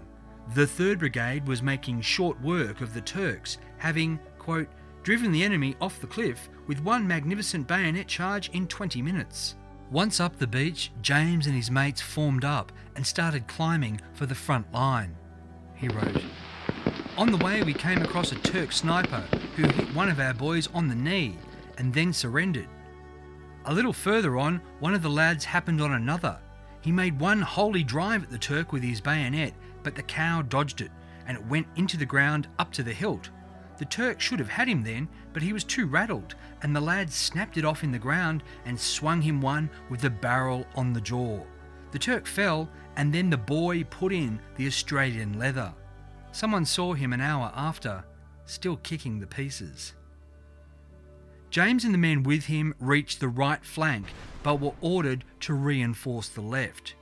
The 0.53 0.67
3rd 0.67 0.99
Brigade 0.99 1.49
was 1.49 1.63
making 1.63 2.03
short 2.03 2.41
work 2.43 2.83
of 2.83 2.93
the 2.93 3.01
Turks, 3.01 3.57
having, 3.79 4.21
quote, 4.39 4.69
driven 5.03 5.33
the 5.33 5.43
enemy 5.43 5.75
off 5.81 6.01
the 6.01 6.07
cliff 6.07 6.51
with 6.67 6.83
one 6.83 7.09
magnificent 7.09 7.67
bayonet 7.67 8.07
charge 8.07 8.51
in 8.51 8.67
20 8.67 9.01
minutes. 9.01 9.57
Once 9.91 10.21
up 10.21 10.39
the 10.39 10.47
beach, 10.47 10.93
James 11.03 11.47
and 11.47 11.57
his 11.57 11.71
mates 11.71 12.01
formed 12.01 12.45
up 12.45 12.73
and 12.95 13.07
started 13.07 13.47
climbing 13.47 14.01
for 14.13 14.27
the 14.27 14.35
front 14.35 14.71
line. 14.73 15.17
He 15.75 15.89
wrote, 15.89 16.23
on 17.17 17.31
the 17.31 17.45
way, 17.45 17.63
we 17.63 17.73
came 17.73 18.03
across 18.03 18.33
a 18.33 18.37
Turk 18.37 18.73
sniper 18.73 19.25
who 19.55 19.63
hit 19.63 19.95
one 19.95 20.09
of 20.09 20.19
our 20.19 20.35
boys 20.35 20.69
on 20.75 20.89
the 20.89 20.95
knee 20.95 21.37
and 21.79 21.95
then 21.95 22.13
surrendered. 22.13 22.69
A 23.67 23.75
little 23.75 23.93
further 23.93 24.37
on, 24.37 24.61
one 24.81 24.95
of 24.95 25.03
the 25.03 25.11
lads 25.11 25.45
happened 25.45 25.81
on 25.81 25.93
another. 25.93 26.39
He 26.81 26.91
made 26.91 27.19
one 27.19 27.41
holy 27.41 27.85
drive 27.85 28.25
at 28.25 28.31
the 28.31 28.39
Turk 28.39 28.73
with 28.73 28.83
his 28.83 29.01
bayonet, 29.01 29.55
but 29.85 29.95
the 29.95 30.03
cow 30.03 30.43
dodged 30.43 30.81
it 30.81 30.91
and 31.27 31.37
it 31.37 31.47
went 31.47 31.67
into 31.77 31.97
the 31.97 32.07
ground 32.07 32.49
up 32.59 32.73
to 32.73 32.83
the 32.83 32.93
hilt. 32.93 33.31
The 33.79 33.85
Turk 33.85 34.21
should 34.21 34.39
have 34.39 34.49
had 34.49 34.69
him 34.69 34.83
then, 34.83 35.09
but 35.33 35.43
he 35.43 35.53
was 35.53 35.65
too 35.65 35.87
rattled, 35.87 36.35
and 36.63 36.75
the 36.75 36.81
lad 36.81 37.13
snapped 37.13 37.57
it 37.57 37.65
off 37.65 37.83
in 37.83 37.91
the 37.91 37.99
ground 37.99 38.43
and 38.65 38.79
swung 38.79 39.21
him 39.21 39.41
one 39.41 39.69
with 39.91 40.01
the 40.01 40.11
barrel 40.11 40.67
on 40.77 40.93
the 40.93 41.01
jaw. 41.01 41.41
The 41.91 41.99
Turk 41.99 42.27
fell, 42.27 42.69
and 42.97 43.13
then 43.13 43.31
the 43.31 43.37
boy 43.37 43.85
put 43.85 44.13
in 44.13 44.41
the 44.57 44.67
Australian 44.67 45.39
leather. 45.39 45.73
Someone 46.33 46.65
saw 46.65 46.95
him 46.95 47.13
an 47.13 47.21
hour 47.21 47.53
after, 47.55 48.05
still 48.47 48.77
kicking 48.79 49.19
the 49.19 49.27
pieces. 49.27 49.95
James 51.51 51.85
and 51.85 51.95
the 51.95 51.99
men 51.99 52.23
with 52.25 52.47
him 52.47 52.75
reached 52.81 53.21
the 53.21 53.29
right 53.29 53.65
flank, 53.65 54.07
but 54.43 54.61
were 54.61 54.75
ordered 54.81 55.25
to 55.41 55.55
reinforce 55.55 56.29
the 56.29 56.41
left. 56.41 56.95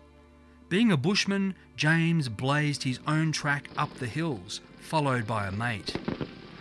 Being 0.68 0.92
a 0.92 0.96
bushman, 0.96 1.54
James 1.82 2.28
blazed 2.28 2.84
his 2.84 3.00
own 3.08 3.32
track 3.32 3.68
up 3.76 3.92
the 3.94 4.06
hills, 4.06 4.60
followed 4.78 5.26
by 5.26 5.48
a 5.48 5.50
mate. 5.50 5.96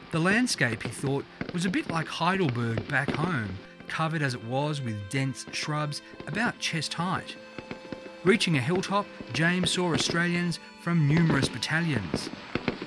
The 0.09 0.17
landscape, 0.17 0.81
he 0.81 0.89
thought, 0.89 1.25
was 1.53 1.63
a 1.63 1.69
bit 1.69 1.91
like 1.91 2.07
Heidelberg 2.07 2.87
back 2.87 3.11
home, 3.11 3.59
covered 3.87 4.23
as 4.23 4.33
it 4.33 4.43
was 4.43 4.81
with 4.81 5.11
dense 5.11 5.45
shrubs 5.51 6.01
about 6.25 6.57
chest 6.57 6.95
height. 6.95 7.35
Reaching 8.23 8.57
a 8.57 8.61
hilltop, 8.61 9.05
James 9.31 9.69
saw 9.69 9.93
Australians 9.93 10.57
from 10.81 11.07
numerous 11.07 11.47
battalions. 11.47 12.31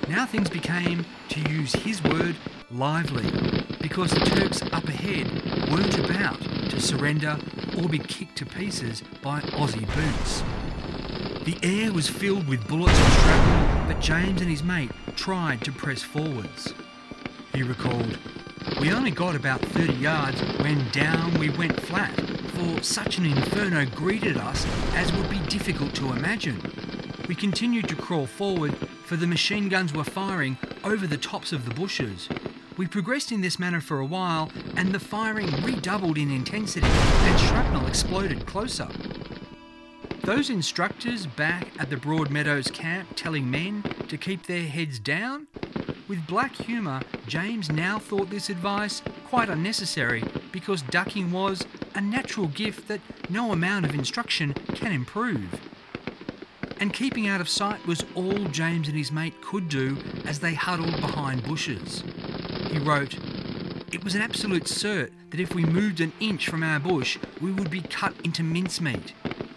Now 0.09 0.25
things 0.25 0.49
became, 0.49 1.05
to 1.29 1.39
use 1.49 1.71
his 1.71 2.03
word, 2.03 2.35
lively, 2.69 3.31
because 3.81 4.11
the 4.11 4.19
Turks 4.19 4.61
up 4.73 4.89
ahead 4.89 5.71
weren't 5.71 5.97
about 5.99 6.41
to 6.41 6.81
surrender 6.81 7.39
or 7.77 7.87
be 7.87 7.99
kicked 7.99 8.35
to 8.39 8.45
pieces 8.45 9.03
by 9.23 9.39
Aussie 9.39 9.87
boots. 9.95 10.64
The 11.45 11.59
air 11.61 11.93
was 11.93 12.09
filled 12.09 12.47
with 12.47 12.67
bullets 12.67 12.97
and 12.97 13.13
shrapnel, 13.13 13.85
but 13.87 14.01
James 14.01 14.41
and 14.41 14.49
his 14.49 14.63
mate 14.63 14.89
tried 15.15 15.63
to 15.63 15.71
press 15.71 16.01
forwards. 16.01 16.73
He 17.53 17.61
recalled, 17.61 18.17
We 18.81 18.91
only 18.91 19.11
got 19.11 19.35
about 19.35 19.61
30 19.61 19.93
yards 19.93 20.41
when 20.57 20.89
down 20.89 21.37
we 21.37 21.51
went 21.51 21.79
flat, 21.79 22.19
for 22.55 22.81
such 22.81 23.19
an 23.19 23.27
inferno 23.27 23.85
greeted 23.85 24.37
us 24.37 24.65
as 24.95 25.13
would 25.13 25.29
be 25.29 25.37
difficult 25.41 25.93
to 25.95 26.13
imagine. 26.13 26.59
We 27.27 27.35
continued 27.35 27.89
to 27.89 27.95
crawl 27.95 28.25
forward, 28.25 28.75
for 29.05 29.15
the 29.15 29.27
machine 29.27 29.69
guns 29.69 29.93
were 29.93 30.03
firing 30.03 30.57
over 30.83 31.05
the 31.05 31.15
tops 31.15 31.53
of 31.53 31.65
the 31.65 31.75
bushes. 31.75 32.27
We 32.75 32.87
progressed 32.87 33.31
in 33.31 33.41
this 33.41 33.59
manner 33.59 33.81
for 33.81 33.99
a 33.99 34.05
while, 34.05 34.51
and 34.75 34.91
the 34.91 34.99
firing 34.99 35.51
redoubled 35.61 36.17
in 36.17 36.31
intensity, 36.31 36.87
and 36.87 37.39
shrapnel 37.39 37.85
exploded 37.85 38.47
closer. 38.47 38.87
Those 40.25 40.49
instructors 40.49 41.27
back 41.27 41.67
at 41.77 41.91
the 41.91 41.97
Broadmeadows 41.97 42.73
camp 42.73 43.09
telling 43.15 43.51
men 43.51 43.83
to 44.07 44.17
keep 44.17 44.47
their 44.47 44.63
heads 44.63 44.97
down? 44.97 45.45
With 46.07 46.25
black 46.25 46.55
humour, 46.55 47.03
James 47.27 47.71
now 47.71 47.99
thought 47.99 48.31
this 48.31 48.49
advice 48.49 49.03
quite 49.27 49.49
unnecessary 49.49 50.23
because 50.51 50.81
ducking 50.81 51.31
was 51.31 51.63
a 51.93 52.01
natural 52.01 52.47
gift 52.47 52.87
that 52.87 53.01
no 53.29 53.51
amount 53.51 53.85
of 53.85 53.93
instruction 53.93 54.55
can 54.73 54.91
improve. 54.91 55.59
And 56.79 56.91
keeping 56.91 57.27
out 57.27 57.39
of 57.39 57.47
sight 57.47 57.85
was 57.85 58.03
all 58.15 58.45
James 58.45 58.87
and 58.87 58.97
his 58.97 59.11
mate 59.11 59.39
could 59.43 59.69
do 59.69 59.95
as 60.25 60.39
they 60.39 60.55
huddled 60.55 60.99
behind 61.01 61.43
bushes. 61.43 62.03
He 62.71 62.79
wrote, 62.79 63.13
It 63.93 64.03
was 64.03 64.15
an 64.15 64.23
absolute 64.23 64.63
cert 64.63 65.11
that 65.29 65.39
if 65.39 65.53
we 65.53 65.65
moved 65.65 66.01
an 66.01 66.13
inch 66.19 66.49
from 66.49 66.63
our 66.63 66.79
bush, 66.79 67.19
we 67.39 67.51
would 67.51 67.69
be 67.69 67.81
cut 67.81 68.15
into 68.23 68.41
mincemeat. 68.41 69.13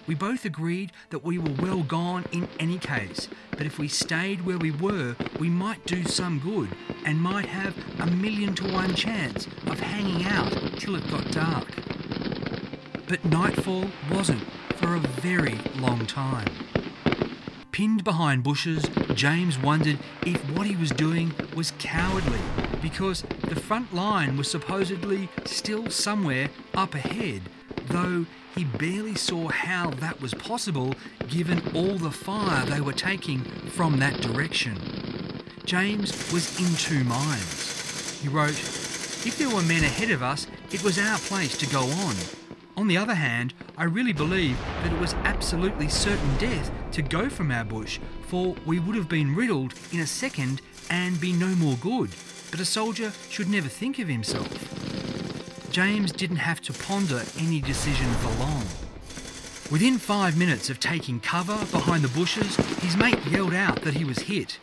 We 0.08 0.14
both 0.14 0.46
agreed 0.46 0.92
that 1.10 1.22
we 1.22 1.36
were 1.36 1.52
well 1.60 1.82
gone 1.82 2.24
in 2.32 2.48
any 2.58 2.78
case, 2.78 3.28
but 3.50 3.66
if 3.66 3.78
we 3.78 3.88
stayed 3.88 4.46
where 4.46 4.56
we 4.56 4.70
were, 4.70 5.14
we 5.38 5.50
might 5.50 5.84
do 5.84 6.02
some 6.04 6.38
good 6.38 6.70
and 7.04 7.20
might 7.20 7.44
have 7.44 7.76
a 8.00 8.06
million 8.06 8.54
to 8.54 8.72
one 8.72 8.94
chance 8.94 9.46
of 9.66 9.78
hanging 9.80 10.24
out 10.24 10.50
till 10.78 10.96
it 10.96 11.10
got 11.10 11.30
dark. 11.30 11.68
But 13.06 13.22
nightfall 13.26 13.84
wasn't 14.10 14.50
for 14.76 14.94
a 14.94 15.00
very 15.00 15.58
long 15.76 16.06
time. 16.06 16.48
Pinned 17.70 18.02
behind 18.02 18.42
bushes, 18.42 18.86
James 19.14 19.58
wondered 19.58 19.98
if 20.24 20.40
what 20.52 20.66
he 20.66 20.74
was 20.74 20.90
doing 20.90 21.34
was 21.54 21.72
cowardly 21.78 22.40
because 22.80 23.24
the 23.42 23.56
front 23.56 23.94
line 23.94 24.38
was 24.38 24.50
supposedly 24.50 25.28
still 25.44 25.90
somewhere 25.90 26.48
up 26.74 26.94
ahead, 26.94 27.42
though 27.88 28.26
he 28.54 28.64
barely 28.64 29.14
saw 29.14 29.48
how 29.48 29.90
that 29.90 30.20
was 30.20 30.34
possible 30.34 30.94
given 31.28 31.62
all 31.74 31.96
the 31.96 32.10
fire 32.10 32.64
they 32.66 32.80
were 32.80 32.92
taking 32.92 33.42
from 33.70 33.98
that 33.98 34.20
direction. 34.20 34.76
James 35.64 36.10
was 36.32 36.58
in 36.58 36.74
two 36.76 37.04
minds. 37.04 38.20
He 38.20 38.28
wrote, 38.28 38.58
If 39.26 39.36
there 39.38 39.50
were 39.50 39.62
men 39.62 39.84
ahead 39.84 40.10
of 40.10 40.22
us, 40.22 40.46
it 40.72 40.82
was 40.82 40.98
our 40.98 41.18
place 41.18 41.56
to 41.58 41.66
go 41.68 41.82
on. 41.82 42.14
On 42.76 42.88
the 42.88 42.96
other 42.96 43.14
hand, 43.14 43.54
I 43.76 43.84
really 43.84 44.12
believe 44.12 44.58
that 44.82 44.92
it 44.92 45.00
was 45.00 45.14
absolutely 45.24 45.88
certain 45.88 46.36
death 46.38 46.70
to 46.92 47.02
go 47.02 47.28
from 47.28 47.50
our 47.50 47.64
bush, 47.64 47.98
for 48.28 48.54
we 48.64 48.78
would 48.78 48.96
have 48.96 49.08
been 49.08 49.34
riddled 49.34 49.74
in 49.92 50.00
a 50.00 50.06
second 50.06 50.62
and 50.88 51.20
be 51.20 51.32
no 51.32 51.48
more 51.48 51.76
good. 51.76 52.10
But 52.50 52.60
a 52.60 52.64
soldier 52.64 53.12
should 53.28 53.48
never 53.48 53.68
think 53.68 53.98
of 53.98 54.08
himself. 54.08 54.77
James 55.78 56.10
didn't 56.10 56.38
have 56.38 56.60
to 56.60 56.72
ponder 56.72 57.22
any 57.38 57.60
decision 57.60 58.10
for 58.14 58.40
long. 58.40 58.64
Within 59.70 59.96
five 59.96 60.36
minutes 60.36 60.70
of 60.70 60.80
taking 60.80 61.20
cover 61.20 61.56
behind 61.70 62.02
the 62.02 62.18
bushes, 62.18 62.56
his 62.82 62.96
mate 62.96 63.24
yelled 63.26 63.54
out 63.54 63.82
that 63.82 63.94
he 63.94 64.04
was 64.04 64.18
hit. 64.18 64.58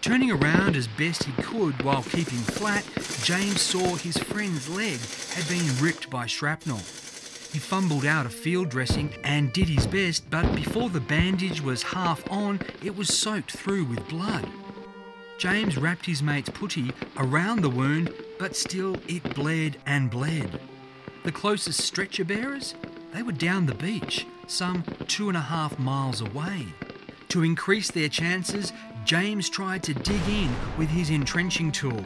Turning 0.00 0.30
around 0.30 0.74
as 0.74 0.88
best 0.88 1.24
he 1.24 1.32
could 1.42 1.82
while 1.82 2.02
keeping 2.02 2.38
flat, 2.38 2.82
James 3.22 3.60
saw 3.60 3.96
his 3.96 4.16
friend's 4.16 4.70
leg 4.70 4.98
had 5.34 5.46
been 5.50 5.84
ripped 5.84 6.08
by 6.08 6.24
shrapnel. 6.24 6.78
He 6.78 7.58
fumbled 7.58 8.06
out 8.06 8.24
a 8.24 8.30
field 8.30 8.70
dressing 8.70 9.12
and 9.24 9.52
did 9.52 9.68
his 9.68 9.86
best, 9.86 10.30
but 10.30 10.54
before 10.54 10.88
the 10.88 10.98
bandage 10.98 11.60
was 11.60 11.82
half 11.82 12.26
on, 12.32 12.58
it 12.82 12.96
was 12.96 13.14
soaked 13.14 13.52
through 13.52 13.84
with 13.84 14.08
blood. 14.08 14.48
James 15.36 15.76
wrapped 15.76 16.06
his 16.06 16.22
mate's 16.22 16.48
putty 16.48 16.90
around 17.18 17.60
the 17.60 17.68
wound 17.68 18.14
but 18.38 18.56
still 18.56 18.96
it 19.08 19.34
bled 19.34 19.76
and 19.86 20.10
bled. 20.10 20.60
The 21.24 21.32
closest 21.32 21.80
stretcher 21.80 22.24
bearers, 22.24 22.74
they 23.12 23.22
were 23.22 23.32
down 23.32 23.66
the 23.66 23.74
beach, 23.74 24.26
some 24.46 24.84
two 25.06 25.28
and 25.28 25.36
a 25.36 25.40
half 25.40 25.78
miles 25.78 26.20
away. 26.20 26.66
To 27.30 27.42
increase 27.42 27.90
their 27.90 28.08
chances, 28.08 28.72
James 29.04 29.48
tried 29.48 29.82
to 29.84 29.94
dig 29.94 30.26
in 30.28 30.50
with 30.78 30.88
his 30.88 31.10
entrenching 31.10 31.72
tool. 31.72 32.04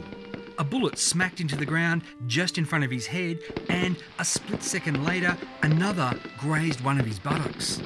A 0.59 0.63
bullet 0.63 0.99
smacked 0.99 1.41
into 1.41 1.55
the 1.55 1.65
ground 1.65 2.03
just 2.27 2.57
in 2.57 2.65
front 2.65 2.83
of 2.83 2.91
his 2.91 3.07
head, 3.07 3.39
and 3.69 3.97
a 4.19 4.25
split 4.25 4.61
second 4.61 5.03
later, 5.05 5.37
another 5.63 6.19
grazed 6.37 6.81
one 6.81 6.99
of 6.99 7.05
his 7.05 7.19
buttocks. 7.19 7.81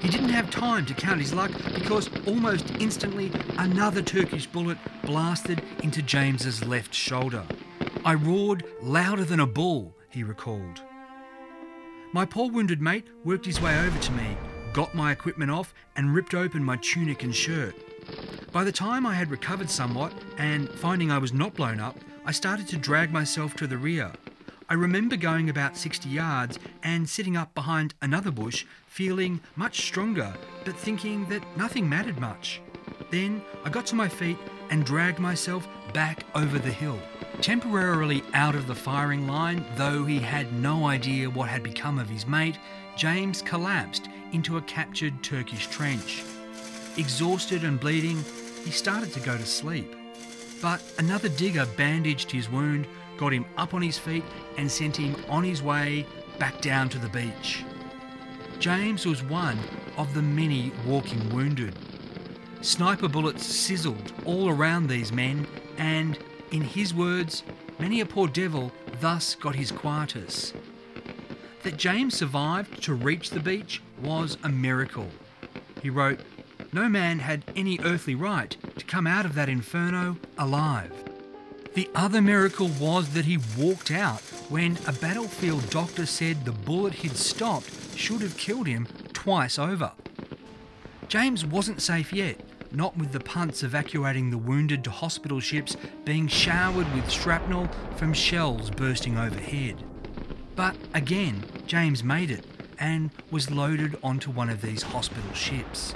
He 0.00 0.08
didn't 0.08 0.30
have 0.30 0.50
time 0.50 0.86
to 0.86 0.94
count 0.94 1.20
his 1.20 1.34
luck 1.34 1.50
because 1.74 2.08
almost 2.26 2.70
instantly 2.80 3.30
another 3.58 4.02
Turkish 4.02 4.46
bullet 4.46 4.78
blasted 5.04 5.62
into 5.82 6.02
James's 6.02 6.64
left 6.64 6.94
shoulder. 6.94 7.44
I 8.02 8.14
roared 8.14 8.64
louder 8.80 9.24
than 9.24 9.40
a 9.40 9.46
bull, 9.46 9.94
he 10.08 10.22
recalled. 10.22 10.80
My 12.12 12.24
poor 12.24 12.50
wounded 12.50 12.80
mate 12.80 13.06
worked 13.24 13.44
his 13.44 13.60
way 13.60 13.78
over 13.78 13.98
to 13.98 14.12
me, 14.12 14.38
got 14.72 14.94
my 14.94 15.12
equipment 15.12 15.50
off, 15.50 15.74
and 15.96 16.14
ripped 16.14 16.34
open 16.34 16.64
my 16.64 16.76
tunic 16.76 17.24
and 17.24 17.34
shirt. 17.34 17.74
By 18.52 18.64
the 18.64 18.72
time 18.72 19.04
I 19.04 19.12
had 19.12 19.30
recovered 19.30 19.68
somewhat 19.68 20.14
and 20.38 20.70
finding 20.70 21.10
I 21.10 21.18
was 21.18 21.34
not 21.34 21.54
blown 21.54 21.78
up, 21.78 21.96
I 22.24 22.32
started 22.32 22.66
to 22.68 22.78
drag 22.78 23.12
myself 23.12 23.54
to 23.56 23.66
the 23.66 23.76
rear. 23.76 24.10
I 24.70 24.74
remember 24.74 25.16
going 25.16 25.50
about 25.50 25.76
60 25.76 26.08
yards 26.08 26.58
and 26.82 27.08
sitting 27.08 27.36
up 27.36 27.54
behind 27.54 27.92
another 28.00 28.30
bush, 28.30 28.64
feeling 28.86 29.40
much 29.56 29.82
stronger, 29.82 30.32
but 30.64 30.76
thinking 30.76 31.28
that 31.28 31.44
nothing 31.56 31.86
mattered 31.86 32.18
much. 32.18 32.62
Then 33.10 33.42
I 33.62 33.68
got 33.68 33.84
to 33.86 33.94
my 33.94 34.08
feet 34.08 34.38
and 34.70 34.86
dragged 34.86 35.18
myself 35.18 35.68
back 35.92 36.24
over 36.34 36.58
the 36.58 36.72
hill. 36.72 36.98
Temporarily 37.40 38.22
out 38.34 38.54
of 38.54 38.66
the 38.66 38.74
firing 38.74 39.26
line, 39.26 39.64
though 39.76 40.04
he 40.04 40.18
had 40.18 40.52
no 40.52 40.86
idea 40.86 41.30
what 41.30 41.48
had 41.48 41.62
become 41.62 41.98
of 41.98 42.08
his 42.08 42.26
mate, 42.26 42.58
James 42.96 43.40
collapsed 43.40 44.08
into 44.32 44.58
a 44.58 44.62
captured 44.62 45.22
Turkish 45.22 45.66
trench. 45.68 46.22
Exhausted 46.98 47.64
and 47.64 47.80
bleeding, 47.80 48.22
he 48.62 48.70
started 48.70 49.10
to 49.14 49.20
go 49.20 49.38
to 49.38 49.46
sleep. 49.46 49.96
But 50.60 50.82
another 50.98 51.30
digger 51.30 51.66
bandaged 51.78 52.30
his 52.30 52.50
wound, 52.50 52.86
got 53.16 53.32
him 53.32 53.46
up 53.56 53.72
on 53.72 53.80
his 53.80 53.96
feet, 53.96 54.24
and 54.58 54.70
sent 54.70 54.98
him 54.98 55.16
on 55.30 55.42
his 55.42 55.62
way 55.62 56.06
back 56.38 56.60
down 56.60 56.90
to 56.90 56.98
the 56.98 57.08
beach. 57.08 57.64
James 58.58 59.06
was 59.06 59.22
one 59.22 59.58
of 59.96 60.12
the 60.12 60.20
many 60.20 60.72
walking 60.86 61.26
wounded. 61.30 61.74
Sniper 62.60 63.08
bullets 63.08 63.46
sizzled 63.46 64.12
all 64.26 64.50
around 64.50 64.88
these 64.88 65.10
men, 65.10 65.46
and 65.78 66.18
in 66.50 66.62
his 66.62 66.92
words, 66.92 67.42
many 67.78 68.00
a 68.00 68.06
poor 68.06 68.28
devil 68.28 68.72
thus 69.00 69.34
got 69.34 69.54
his 69.54 69.70
quietus. 69.70 70.52
That 71.62 71.76
James 71.76 72.16
survived 72.16 72.82
to 72.84 72.94
reach 72.94 73.30
the 73.30 73.40
beach 73.40 73.82
was 74.02 74.38
a 74.42 74.48
miracle. 74.48 75.08
He 75.82 75.90
wrote, 75.90 76.20
No 76.72 76.88
man 76.88 77.18
had 77.18 77.44
any 77.54 77.78
earthly 77.84 78.14
right 78.14 78.56
to 78.76 78.84
come 78.84 79.06
out 79.06 79.26
of 79.26 79.34
that 79.34 79.48
inferno 79.48 80.16
alive. 80.38 80.92
The 81.74 81.88
other 81.94 82.20
miracle 82.20 82.68
was 82.80 83.10
that 83.14 83.26
he 83.26 83.38
walked 83.56 83.90
out 83.90 84.20
when 84.48 84.76
a 84.86 84.92
battlefield 84.92 85.70
doctor 85.70 86.04
said 86.04 86.44
the 86.44 86.52
bullet 86.52 86.94
he'd 86.94 87.16
stopped 87.16 87.70
should 87.96 88.22
have 88.22 88.36
killed 88.36 88.66
him 88.66 88.88
twice 89.12 89.58
over. 89.58 89.92
James 91.06 91.44
wasn't 91.44 91.80
safe 91.80 92.12
yet, 92.12 92.40
not 92.72 92.96
with 92.96 93.12
the 93.12 93.20
punts 93.20 93.62
evacuating 93.62 94.30
the 94.30 94.38
wounded 94.38 94.84
to 94.84 94.90
hospital 94.90 95.40
ships 95.40 95.76
being 96.04 96.28
showered 96.28 96.92
with 96.94 97.10
shrapnel 97.10 97.68
from 97.96 98.12
shells 98.12 98.70
bursting 98.70 99.18
overhead. 99.18 99.82
But 100.56 100.76
again, 100.94 101.44
James 101.66 102.04
made 102.04 102.30
it 102.30 102.44
and 102.78 103.10
was 103.30 103.50
loaded 103.50 103.98
onto 104.02 104.30
one 104.30 104.50
of 104.50 104.62
these 104.62 104.82
hospital 104.82 105.32
ships. 105.32 105.94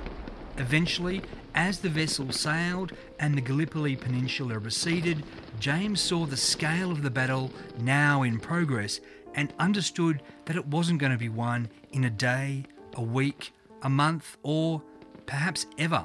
Eventually, 0.59 1.23
As 1.55 1.79
the 1.79 1.89
vessel 1.89 2.33
sailed 2.33 2.93
and 3.21 3.37
the 3.37 3.41
Gallipoli 3.41 3.95
Peninsula 3.95 4.59
receded, 4.59 5.23
James 5.61 6.01
saw 6.01 6.27
the 6.27 6.37
scale 6.37 6.91
of 6.91 7.03
the 7.03 7.11
battle 7.11 7.53
now 7.79 8.25
in 8.25 8.41
progress 8.41 9.01
and 9.37 9.53
understood 9.61 10.21
that 10.47 10.57
it 10.57 10.67
wasn't 10.67 10.99
going 10.99 11.13
to 11.13 11.19
be 11.19 11.29
won 11.29 11.69
in 11.93 12.05
a 12.05 12.11
day, 12.11 12.65
a 12.95 13.03
week, 13.03 13.53
a 13.83 13.89
month, 13.89 14.37
or 14.43 14.83
perhaps 15.27 15.67
ever. 15.79 16.05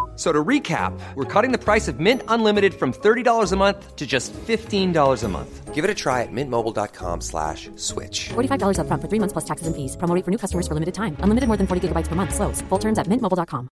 So 0.15 0.31
to 0.31 0.43
recap, 0.43 0.93
we're 1.15 1.25
cutting 1.25 1.51
the 1.51 1.57
price 1.57 1.87
of 1.87 1.99
Mint 1.99 2.21
Unlimited 2.27 2.73
from 2.73 2.93
$30 2.93 3.53
a 3.53 3.55
month 3.55 3.95
to 3.95 4.05
just 4.05 4.33
$15 4.33 5.23
a 5.23 5.27
month. 5.27 5.73
Give 5.73 5.83
it 5.83 5.89
a 5.89 5.95
try 5.95 6.21
at 6.21 6.31
mintmobile.com 6.31 7.21
slash 7.21 7.71
switch. 7.75 8.29
$45 8.29 8.77
up 8.77 8.87
front 8.87 9.01
for 9.01 9.07
three 9.07 9.17
months 9.17 9.33
plus 9.33 9.45
taxes 9.45 9.67
and 9.67 9.75
fees. 9.75 9.95
Promo 9.97 10.13
rate 10.13 10.25
for 10.25 10.29
new 10.29 10.37
customers 10.37 10.67
for 10.67 10.73
limited 10.75 10.93
time. 10.93 11.15
Unlimited 11.21 11.47
more 11.47 11.57
than 11.57 11.65
40 11.65 11.87
gigabytes 11.87 12.07
per 12.07 12.15
month. 12.15 12.35
Slows. 12.35 12.61
Full 12.69 12.77
terms 12.77 12.99
at 12.99 13.07
mintmobile.com. 13.07 13.69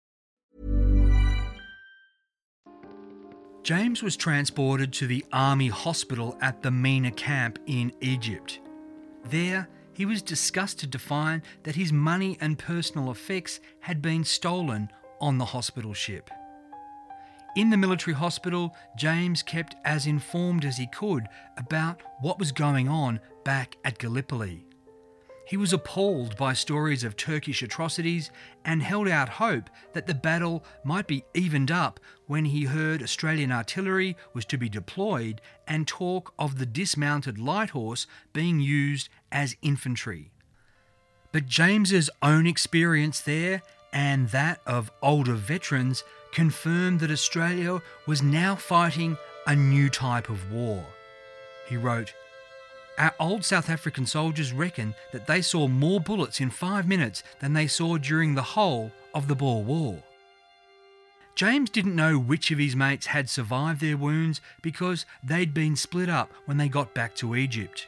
James 3.63 4.03
was 4.03 4.17
transported 4.17 4.95
to 4.95 5.07
the 5.07 5.23
army 5.31 5.69
hospital 5.69 6.39
at 6.41 6.63
the 6.63 6.71
Mina 6.71 7.11
camp 7.11 7.59
in 7.67 7.93
Egypt. 8.01 8.61
There, 9.27 9.69
he 9.93 10.07
was 10.07 10.23
disgusted 10.23 10.91
to 10.93 10.99
find 10.99 11.43
that 11.65 11.75
his 11.75 11.93
money 11.93 12.39
and 12.41 12.59
personal 12.59 13.11
effects 13.11 13.61
had 13.81 14.01
been 14.01 14.25
stolen 14.25 14.89
on 15.21 15.39
the 15.39 15.45
hospital 15.45 15.95
ship. 15.95 16.31
In 17.57 17.71
the 17.71 17.77
military 17.77 18.15
hospital, 18.15 18.75
James 18.97 19.43
kept 19.43 19.75
as 19.85 20.07
informed 20.07 20.65
as 20.65 20.77
he 20.77 20.87
could 20.87 21.27
about 21.57 22.03
what 22.21 22.39
was 22.39 22.53
going 22.53 22.89
on 22.89 23.21
back 23.45 23.77
at 23.85 23.99
Gallipoli. 23.99 24.65
He 25.49 25.57
was 25.57 25.73
appalled 25.73 26.37
by 26.37 26.53
stories 26.53 27.05
of 27.05 27.17
Turkish 27.17 27.63
atrocities 27.63 28.31
and 28.67 28.83
held 28.83 29.09
out 29.09 29.31
hope 29.31 29.71
that 29.95 30.07
the 30.07 30.13
battle 30.13 30.63
might 30.85 31.07
be 31.07 31.25
evened 31.33 31.71
up 31.71 31.99
when 32.27 32.45
he 32.45 32.65
heard 32.65 33.03
Australian 33.03 33.51
artillery 33.51 34.15
was 34.35 34.45
to 34.45 34.59
be 34.59 34.69
deployed 34.69 35.41
and 35.67 35.89
talk 35.89 36.35
of 36.39 36.59
the 36.59 36.67
dismounted 36.67 37.39
light 37.39 37.71
horse 37.71 38.07
being 38.35 38.61
used 38.61 39.09
as 39.33 39.57
infantry. 39.63 40.31
But 41.33 41.47
James's 41.47 42.11
own 42.23 42.47
experience 42.47 43.21
there 43.21 43.63
and 43.93 44.29
that 44.31 44.61
of 44.67 44.91
older 45.03 45.35
veterans 45.35 46.05
confirmed 46.33 47.01
that 47.01 47.11
Australia 47.11 47.81
was 48.07 48.23
now 48.23 48.55
fighting 48.55 49.17
a 49.47 49.57
new 49.57 49.89
type 49.89 50.29
of 50.29 50.53
war. 50.53 50.85
He 51.69 51.77
wrote, 51.77 52.13
Our 52.99 53.15
old 53.19 53.45
South 53.45 53.71
African 53.71 54.07
soldiers 54.07 54.53
reckon 54.53 54.95
that 55.13 55.27
they 55.27 55.43
saw 55.43 55.69
more 55.69 56.01
bullets 56.01 56.41
in 56.41 56.51
five 56.51 56.87
minutes 56.87 57.23
than 57.41 57.55
they 57.55 57.67
saw 57.67 57.97
during 57.99 58.35
the 58.35 58.43
whole 58.43 58.93
of 59.15 59.29
the 59.29 59.35
Boer 59.35 59.63
War. 59.63 60.03
James 61.35 61.71
didn't 61.71 61.95
know 61.95 62.19
which 62.19 62.51
of 62.51 62.59
his 62.59 62.75
mates 62.75 63.07
had 63.07 63.31
survived 63.31 63.81
their 63.81 63.97
wounds 63.97 64.41
because 64.61 65.07
they'd 65.23 65.55
been 65.55 65.77
split 65.77 66.09
up 66.09 66.33
when 66.47 66.57
they 66.57 66.69
got 66.69 66.95
back 66.95 67.15
to 67.15 67.37
Egypt. 67.37 67.87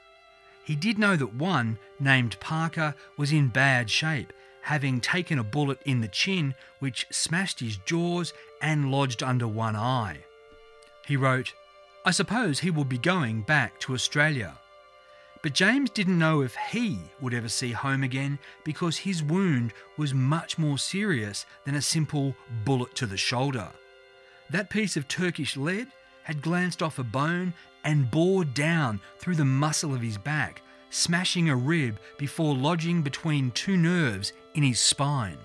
He 0.64 0.76
did 0.76 0.98
know 0.98 1.16
that 1.16 1.34
one, 1.34 1.76
named 1.98 2.38
Parker, 2.38 2.94
was 3.16 3.32
in 3.32 3.48
bad 3.48 3.90
shape 3.90 4.32
having 4.62 5.00
taken 5.00 5.38
a 5.38 5.44
bullet 5.44 5.80
in 5.84 6.00
the 6.00 6.08
chin 6.08 6.54
which 6.78 7.06
smashed 7.10 7.60
his 7.60 7.76
jaws 7.78 8.32
and 8.60 8.90
lodged 8.90 9.22
under 9.22 9.48
one 9.48 9.76
eye. 9.76 10.18
He 11.06 11.16
wrote, 11.16 11.52
I 12.04 12.12
suppose 12.12 12.60
he 12.60 12.70
will 12.70 12.84
be 12.84 12.98
going 12.98 13.42
back 13.42 13.78
to 13.80 13.94
Australia. 13.94 14.58
But 15.42 15.54
James 15.54 15.90
didn't 15.90 16.18
know 16.18 16.42
if 16.42 16.54
he 16.70 16.98
would 17.20 17.32
ever 17.32 17.48
see 17.48 17.72
home 17.72 18.02
again 18.02 18.38
because 18.64 18.98
his 18.98 19.22
wound 19.22 19.72
was 19.96 20.12
much 20.12 20.58
more 20.58 20.78
serious 20.78 21.46
than 21.64 21.74
a 21.74 21.82
simple 21.82 22.34
bullet 22.64 22.94
to 22.96 23.06
the 23.06 23.16
shoulder. 23.16 23.68
That 24.50 24.70
piece 24.70 24.96
of 24.96 25.08
Turkish 25.08 25.56
lead 25.56 25.88
had 26.24 26.42
glanced 26.42 26.82
off 26.82 26.98
a 26.98 27.04
bone 27.04 27.54
and 27.84 28.10
bored 28.10 28.52
down 28.52 29.00
through 29.18 29.36
the 29.36 29.44
muscle 29.44 29.94
of 29.94 30.02
his 30.02 30.18
back, 30.18 30.60
smashing 30.90 31.48
a 31.48 31.56
rib 31.56 31.98
before 32.18 32.54
lodging 32.54 33.00
between 33.00 33.50
two 33.52 33.76
nerves 33.76 34.32
in 34.54 34.62
his 34.62 34.80
spine. 34.80 35.38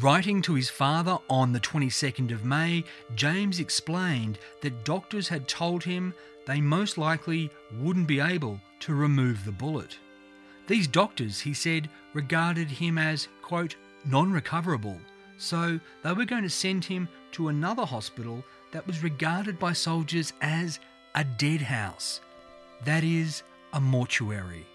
Writing 0.00 0.42
to 0.42 0.54
his 0.54 0.68
father 0.68 1.18
on 1.28 1.52
the 1.52 1.60
22nd 1.60 2.32
of 2.32 2.44
May, 2.44 2.84
James 3.14 3.58
explained 3.58 4.38
that 4.60 4.84
doctors 4.84 5.28
had 5.28 5.48
told 5.48 5.82
him 5.82 6.14
they 6.46 6.60
most 6.60 6.98
likely 6.98 7.50
wouldn't 7.78 8.06
be 8.06 8.20
able 8.20 8.60
to 8.80 8.94
remove 8.94 9.44
the 9.44 9.52
bullet. 9.52 9.98
These 10.66 10.86
doctors, 10.86 11.40
he 11.40 11.54
said, 11.54 11.88
regarded 12.12 12.68
him 12.68 12.98
as, 12.98 13.28
quote, 13.42 13.76
non 14.04 14.30
recoverable, 14.30 14.98
so 15.38 15.80
they 16.02 16.12
were 16.12 16.24
going 16.24 16.42
to 16.42 16.50
send 16.50 16.84
him 16.84 17.08
to 17.32 17.48
another 17.48 17.84
hospital 17.84 18.44
that 18.72 18.86
was 18.86 19.02
regarded 19.02 19.58
by 19.58 19.72
soldiers 19.72 20.32
as 20.42 20.78
a 21.14 21.24
dead 21.24 21.62
house. 21.62 22.20
That 22.84 23.04
is, 23.04 23.42
a 23.72 23.80
mortuary. 23.80 24.66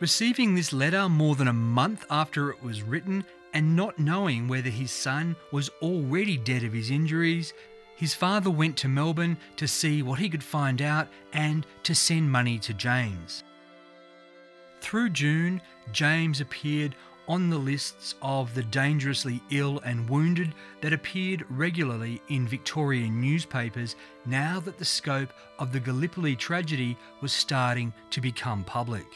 Receiving 0.00 0.54
this 0.54 0.72
letter 0.72 1.10
more 1.10 1.34
than 1.34 1.48
a 1.48 1.52
month 1.52 2.06
after 2.08 2.48
it 2.48 2.62
was 2.62 2.82
written 2.82 3.22
and 3.52 3.76
not 3.76 3.98
knowing 3.98 4.48
whether 4.48 4.70
his 4.70 4.90
son 4.90 5.36
was 5.52 5.68
already 5.82 6.38
dead 6.38 6.64
of 6.64 6.72
his 6.72 6.90
injuries, 6.90 7.52
his 7.96 8.14
father 8.14 8.48
went 8.48 8.78
to 8.78 8.88
Melbourne 8.88 9.36
to 9.56 9.68
see 9.68 10.02
what 10.02 10.18
he 10.18 10.30
could 10.30 10.42
find 10.42 10.80
out 10.80 11.08
and 11.34 11.66
to 11.82 11.94
send 11.94 12.32
money 12.32 12.58
to 12.60 12.72
James. 12.72 13.44
Through 14.80 15.10
June, 15.10 15.60
James 15.92 16.40
appeared 16.40 16.94
on 17.28 17.50
the 17.50 17.58
lists 17.58 18.14
of 18.22 18.54
the 18.54 18.62
dangerously 18.62 19.42
ill 19.50 19.80
and 19.80 20.08
wounded 20.08 20.54
that 20.80 20.94
appeared 20.94 21.44
regularly 21.50 22.22
in 22.28 22.48
Victorian 22.48 23.20
newspapers 23.20 23.96
now 24.24 24.60
that 24.60 24.78
the 24.78 24.84
scope 24.86 25.34
of 25.58 25.72
the 25.72 25.80
Gallipoli 25.80 26.36
tragedy 26.36 26.96
was 27.20 27.34
starting 27.34 27.92
to 28.08 28.22
become 28.22 28.64
public. 28.64 29.06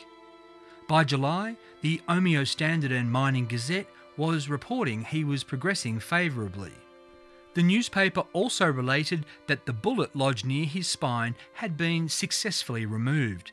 By 0.87 1.05
July, 1.05 1.57
the 1.81 2.03
Omeo 2.09 2.47
Standard 2.47 2.92
and 2.92 3.11
Mining 3.11 3.47
Gazette 3.47 3.88
was 4.18 4.51
reporting 4.51 5.05
he 5.05 5.25
was 5.25 5.42
progressing 5.42 5.99
favourably. 5.99 6.73
The 7.55 7.62
newspaper 7.62 8.25
also 8.35 8.66
related 8.66 9.25
that 9.47 9.64
the 9.64 9.73
bullet 9.73 10.14
lodged 10.14 10.44
near 10.44 10.66
his 10.66 10.87
spine 10.87 11.37
had 11.55 11.79
been 11.79 12.09
successfully 12.11 12.85
removed. 12.85 13.53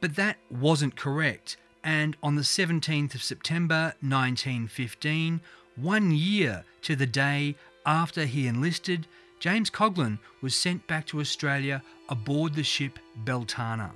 But 0.00 0.16
that 0.16 0.38
wasn't 0.50 0.96
correct, 0.96 1.56
and 1.84 2.16
on 2.20 2.34
the 2.34 2.42
17th 2.42 3.14
of 3.14 3.22
September 3.22 3.94
1915, 4.00 5.40
one 5.76 6.10
year 6.10 6.64
to 6.82 6.96
the 6.96 7.06
day 7.06 7.54
after 7.86 8.24
he 8.24 8.48
enlisted, 8.48 9.06
James 9.38 9.70
Coghlan 9.70 10.18
was 10.40 10.56
sent 10.56 10.86
back 10.88 11.06
to 11.06 11.20
Australia 11.20 11.82
aboard 12.08 12.54
the 12.54 12.64
ship 12.64 12.98
Beltana. 13.24 13.92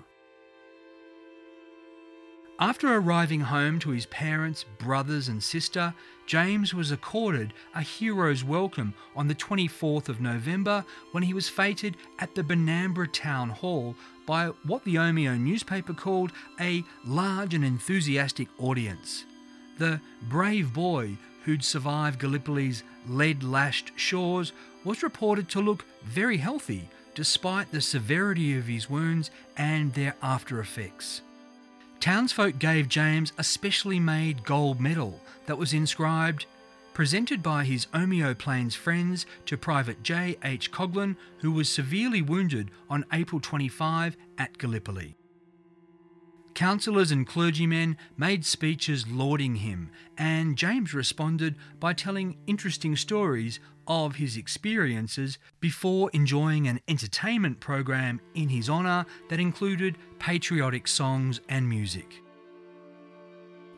After 2.61 2.93
arriving 2.93 3.43
home 3.43 3.79
to 3.81 3.91
his 3.91 4.07
parents, 4.07 4.65
brothers, 4.79 5.29
and 5.29 5.41
sister, 5.41 5.95
James 6.27 6.75
was 6.75 6.91
accorded 6.91 7.55
a 7.73 7.83
hero's 7.83 8.43
welcome 8.43 8.95
on 9.15 9.29
the 9.29 9.35
24th 9.37 10.09
of 10.09 10.21
November 10.21 10.85
when 11.13 11.23
he 11.23 11.33
was 11.33 11.49
feted 11.49 11.97
at 12.19 12.35
the 12.35 12.43
Benambra 12.43 13.13
Town 13.13 13.51
Hall 13.51 13.95
by 14.27 14.49
what 14.65 14.83
the 14.83 14.97
Omeo 14.97 15.39
newspaper 15.39 15.95
called 15.95 16.33
a 16.61 16.83
large 17.05 17.55
and 17.55 17.65
enthusiastic 17.65 18.49
audience. 18.59 19.25
The 19.79 20.01
brave 20.29 20.75
boy 20.75 21.17
who'd 21.45 21.65
survived 21.65 22.19
Gallipoli's 22.19 22.83
lead 23.07 23.45
lashed 23.45 23.93
shores 23.95 24.53
was 24.83 25.05
reported 25.05 25.49
to 25.51 25.61
look 25.61 25.85
very 26.03 26.39
healthy 26.39 26.91
despite 27.15 27.71
the 27.71 27.81
severity 27.81 28.59
of 28.59 28.67
his 28.67 28.91
wounds 28.91 29.31
and 29.57 29.95
their 29.95 30.17
after 30.23 30.59
effects. 30.59 31.23
Townsfolk 32.01 32.61
gave 32.61 32.89
James 32.89 33.33
a 33.39 33.45
specially 33.45 33.99
made 33.99 34.45
gold 34.45 34.81
medal 34.81 35.21
that 35.47 35.59
was 35.59 35.75
inscribed, 35.75 36.47
presented 36.95 37.43
by 37.43 37.65
his 37.65 37.87
Omeo 37.93 38.39
Plains 38.39 38.77
friends 38.77 39.27
to 39.47 39.57
Private 39.57 40.03
J. 40.05 40.37
H. 40.45 40.71
Coghlan, 40.71 41.17
who 41.39 41.51
was 41.51 41.69
severely 41.69 42.23
wounded 42.23 42.71
on 42.89 43.05
April 43.13 43.41
25 43.41 44.17
at 44.39 44.57
Gallipoli. 44.59 45.18
Councillors 46.59 47.13
and 47.13 47.25
clergymen 47.25 47.97
made 48.17 48.45
speeches 48.45 49.07
lauding 49.07 49.55
him, 49.55 49.93
and 50.17 50.57
James 50.59 50.93
responded 50.93 51.55
by 51.79 51.93
telling 51.93 52.37
interesting 52.49 52.97
stories 52.97 53.61
of 53.87 54.17
his 54.17 54.37
experiences 54.37 55.39
before 55.61 56.11
enjoying 56.13 56.67
an 56.67 56.81
entertainment 56.89 57.61
program 57.61 58.21
in 58.35 58.49
his 58.49 58.69
honour 58.69 59.07
that 59.29 59.39
included 59.39 59.99
patriotic 60.19 60.89
songs 60.89 61.41
and 61.49 61.69
music. 61.69 62.25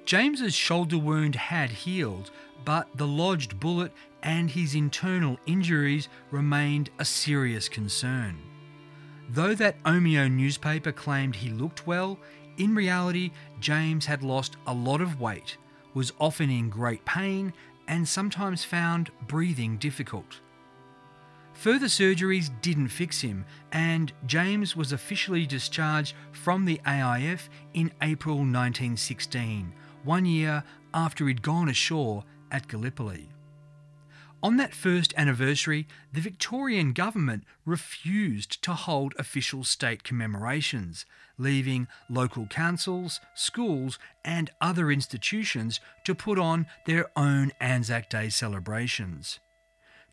James's 0.07 0.55
shoulder 0.55 0.97
wound 0.97 1.35
had 1.35 1.69
healed, 1.69 2.31
but 2.65 2.89
the 2.97 3.07
lodged 3.07 3.61
bullet 3.61 3.93
and 4.23 4.51
his 4.51 4.75
internal 4.75 5.39
injuries 5.45 6.09
remained 6.31 6.89
a 6.99 7.05
serious 7.05 7.69
concern. 7.69 8.39
Though 9.33 9.55
that 9.55 9.81
Omeo 9.85 10.29
newspaper 10.29 10.91
claimed 10.91 11.37
he 11.37 11.51
looked 11.51 11.87
well, 11.87 12.19
in 12.61 12.75
reality, 12.75 13.31
James 13.59 14.05
had 14.05 14.23
lost 14.23 14.57
a 14.67 14.75
lot 14.75 15.01
of 15.01 15.19
weight, 15.19 15.57
was 15.95 16.13
often 16.21 16.51
in 16.51 16.69
great 16.69 17.03
pain, 17.07 17.55
and 17.89 18.07
sometimes 18.07 18.65
found 18.65 19.11
breathing 19.27 19.79
difficult. 19.79 20.41
Further 21.55 21.87
surgeries 21.87 22.51
didn't 22.61 22.89
fix 22.89 23.23
him, 23.23 23.47
and 23.73 24.13
James 24.27 24.77
was 24.77 24.93
officially 24.93 25.47
discharged 25.47 26.15
from 26.33 26.67
the 26.67 26.81
AIF 26.87 27.49
in 27.73 27.93
April 28.03 28.37
1916, 28.37 29.73
one 30.05 30.27
year 30.27 30.63
after 30.93 31.29
he'd 31.29 31.43
gone 31.43 31.71
ashore 31.71 32.25
at 32.53 32.69
Gallipoli. 32.69 33.31
On 34.43 34.57
that 34.57 34.75
first 34.75 35.13
anniversary, 35.19 35.87
the 36.13 36.21
Victorian 36.21 36.93
government 36.93 37.45
refused 37.67 38.63
to 38.63 38.73
hold 38.73 39.13
official 39.19 39.65
state 39.65 40.03
commemorations, 40.03 41.05
leaving 41.37 41.89
local 42.09 42.47
councils, 42.47 43.21
schools, 43.35 43.99
and 44.25 44.51
other 44.61 44.91
institutions 44.91 45.79
to 46.05 46.15
put 46.15 46.39
on 46.39 46.67
their 46.87 47.11
own 47.17 47.53
Anzac 47.61 48.09
Day 48.09 48.31
celebrations. 48.31 49.41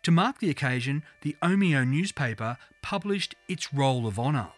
To 0.03 0.11
mark 0.11 0.39
the 0.39 0.49
occasion, 0.49 1.03
the 1.21 1.37
Omeo 1.41 1.87
newspaper 1.87 2.57
published 2.81 3.33
its 3.47 3.73
Roll 3.73 4.05
of 4.07 4.19
Honour. 4.19 4.49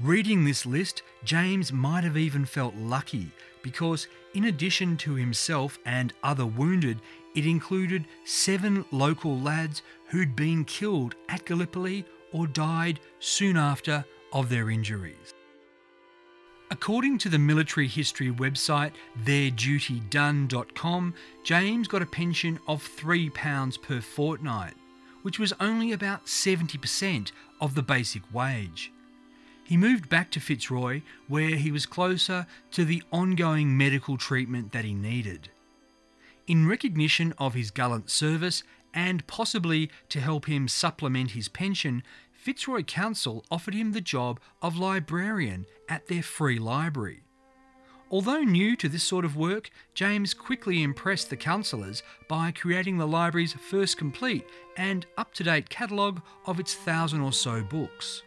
Reading 0.00 0.44
this 0.44 0.64
list, 0.64 1.02
James 1.24 1.72
might 1.72 2.04
have 2.04 2.16
even 2.16 2.44
felt 2.44 2.74
lucky 2.76 3.32
because, 3.62 4.06
in 4.34 4.44
addition 4.44 4.96
to 4.98 5.14
himself 5.14 5.76
and 5.84 6.12
other 6.22 6.46
wounded, 6.46 7.00
it 7.34 7.46
included 7.46 8.06
seven 8.24 8.84
local 8.90 9.38
lads 9.38 9.82
who'd 10.08 10.34
been 10.34 10.64
killed 10.64 11.14
at 11.28 11.44
Gallipoli 11.44 12.04
or 12.32 12.46
died 12.46 13.00
soon 13.20 13.56
after 13.56 14.04
of 14.32 14.48
their 14.48 14.70
injuries. 14.70 15.34
According 16.70 17.16
to 17.18 17.30
the 17.30 17.38
military 17.38 17.88
history 17.88 18.30
website 18.30 18.92
theirduty.done.com, 19.24 21.14
James 21.42 21.88
got 21.88 22.02
a 22.02 22.06
pension 22.06 22.60
of 22.68 22.82
£3 22.82 23.82
per 23.82 24.00
fortnight, 24.00 24.74
which 25.22 25.38
was 25.38 25.54
only 25.60 25.92
about 25.92 26.26
70% 26.26 27.32
of 27.60 27.74
the 27.74 27.82
basic 27.82 28.22
wage. 28.32 28.92
He 29.64 29.76
moved 29.76 30.08
back 30.08 30.30
to 30.32 30.40
Fitzroy, 30.40 31.02
where 31.26 31.56
he 31.56 31.70
was 31.70 31.86
closer 31.86 32.46
to 32.72 32.84
the 32.84 33.02
ongoing 33.12 33.76
medical 33.76 34.16
treatment 34.16 34.72
that 34.72 34.84
he 34.84 34.94
needed. 34.94 35.50
In 36.48 36.66
recognition 36.66 37.34
of 37.36 37.52
his 37.52 37.70
gallant 37.70 38.08
service 38.08 38.62
and 38.94 39.26
possibly 39.26 39.90
to 40.08 40.18
help 40.18 40.46
him 40.46 40.66
supplement 40.66 41.32
his 41.32 41.46
pension, 41.46 42.02
Fitzroy 42.32 42.84
Council 42.84 43.44
offered 43.50 43.74
him 43.74 43.92
the 43.92 44.00
job 44.00 44.40
of 44.62 44.78
librarian 44.78 45.66
at 45.90 46.06
their 46.06 46.22
free 46.22 46.58
library. 46.58 47.20
Although 48.10 48.44
new 48.44 48.76
to 48.76 48.88
this 48.88 49.02
sort 49.02 49.26
of 49.26 49.36
work, 49.36 49.68
James 49.92 50.32
quickly 50.32 50.82
impressed 50.82 51.28
the 51.28 51.36
councillors 51.36 52.02
by 52.28 52.50
creating 52.50 52.96
the 52.96 53.06
library's 53.06 53.52
first 53.52 53.98
complete 53.98 54.46
and 54.78 55.04
up 55.18 55.34
to 55.34 55.44
date 55.44 55.68
catalogue 55.68 56.22
of 56.46 56.58
its 56.58 56.72
thousand 56.72 57.20
or 57.20 57.32
so 57.34 57.62
books. 57.62 58.22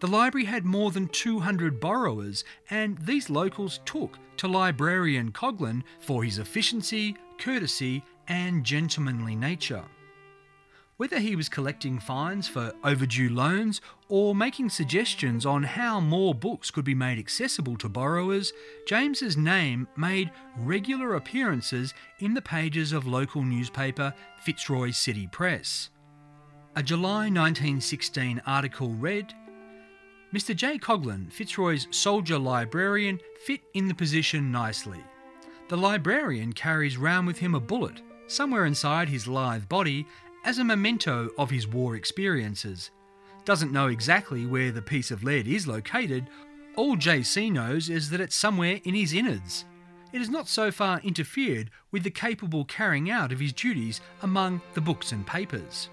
The 0.00 0.08
library 0.08 0.46
had 0.46 0.64
more 0.64 0.90
than 0.90 1.08
200 1.08 1.78
borrowers, 1.78 2.42
and 2.70 2.96
these 2.98 3.28
locals 3.28 3.80
took 3.84 4.18
to 4.38 4.48
librarian 4.48 5.30
Coghlan 5.30 5.82
for 6.00 6.24
his 6.24 6.38
efficiency, 6.38 7.16
courtesy, 7.38 8.02
and 8.26 8.64
gentlemanly 8.64 9.36
nature. 9.36 9.84
Whether 10.96 11.18
he 11.18 11.36
was 11.36 11.50
collecting 11.50 11.98
fines 11.98 12.48
for 12.48 12.72
overdue 12.82 13.28
loans 13.28 13.82
or 14.08 14.34
making 14.34 14.70
suggestions 14.70 15.44
on 15.44 15.62
how 15.62 16.00
more 16.00 16.34
books 16.34 16.70
could 16.70 16.84
be 16.84 16.94
made 16.94 17.18
accessible 17.18 17.76
to 17.76 17.88
borrowers, 17.88 18.54
James's 18.86 19.36
name 19.36 19.86
made 19.96 20.30
regular 20.56 21.16
appearances 21.16 21.92
in 22.20 22.32
the 22.32 22.42
pages 22.42 22.92
of 22.92 23.06
local 23.06 23.42
newspaper 23.42 24.14
Fitzroy 24.40 24.92
City 24.92 25.26
Press. 25.26 25.90
A 26.76 26.82
July 26.82 27.28
1916 27.28 28.42
article 28.46 28.90
read 28.90 29.34
Mr. 30.32 30.54
J. 30.54 30.78
Coghlan, 30.78 31.30
Fitzroy's 31.32 31.88
soldier 31.90 32.38
librarian, 32.38 33.18
fit 33.44 33.60
in 33.74 33.88
the 33.88 33.94
position 33.94 34.52
nicely. 34.52 35.00
The 35.68 35.76
librarian 35.76 36.52
carries 36.52 36.96
round 36.96 37.26
with 37.26 37.38
him 37.38 37.56
a 37.56 37.60
bullet, 37.60 38.00
somewhere 38.28 38.66
inside 38.66 39.08
his 39.08 39.26
lithe 39.26 39.68
body, 39.68 40.06
as 40.44 40.58
a 40.58 40.64
memento 40.64 41.30
of 41.36 41.50
his 41.50 41.66
war 41.66 41.96
experiences. 41.96 42.90
Doesn't 43.44 43.72
know 43.72 43.88
exactly 43.88 44.46
where 44.46 44.70
the 44.70 44.82
piece 44.82 45.10
of 45.10 45.24
lead 45.24 45.48
is 45.48 45.66
located, 45.66 46.28
all 46.76 46.96
JC 46.96 47.50
knows 47.50 47.90
is 47.90 48.10
that 48.10 48.20
it's 48.20 48.36
somewhere 48.36 48.80
in 48.84 48.94
his 48.94 49.12
innards. 49.12 49.64
It 50.12 50.18
has 50.18 50.30
not 50.30 50.48
so 50.48 50.70
far 50.70 51.00
interfered 51.00 51.70
with 51.90 52.04
the 52.04 52.10
capable 52.10 52.64
carrying 52.64 53.10
out 53.10 53.32
of 53.32 53.40
his 53.40 53.52
duties 53.52 54.00
among 54.22 54.60
the 54.74 54.80
books 54.80 55.10
and 55.10 55.26
papers. 55.26 55.88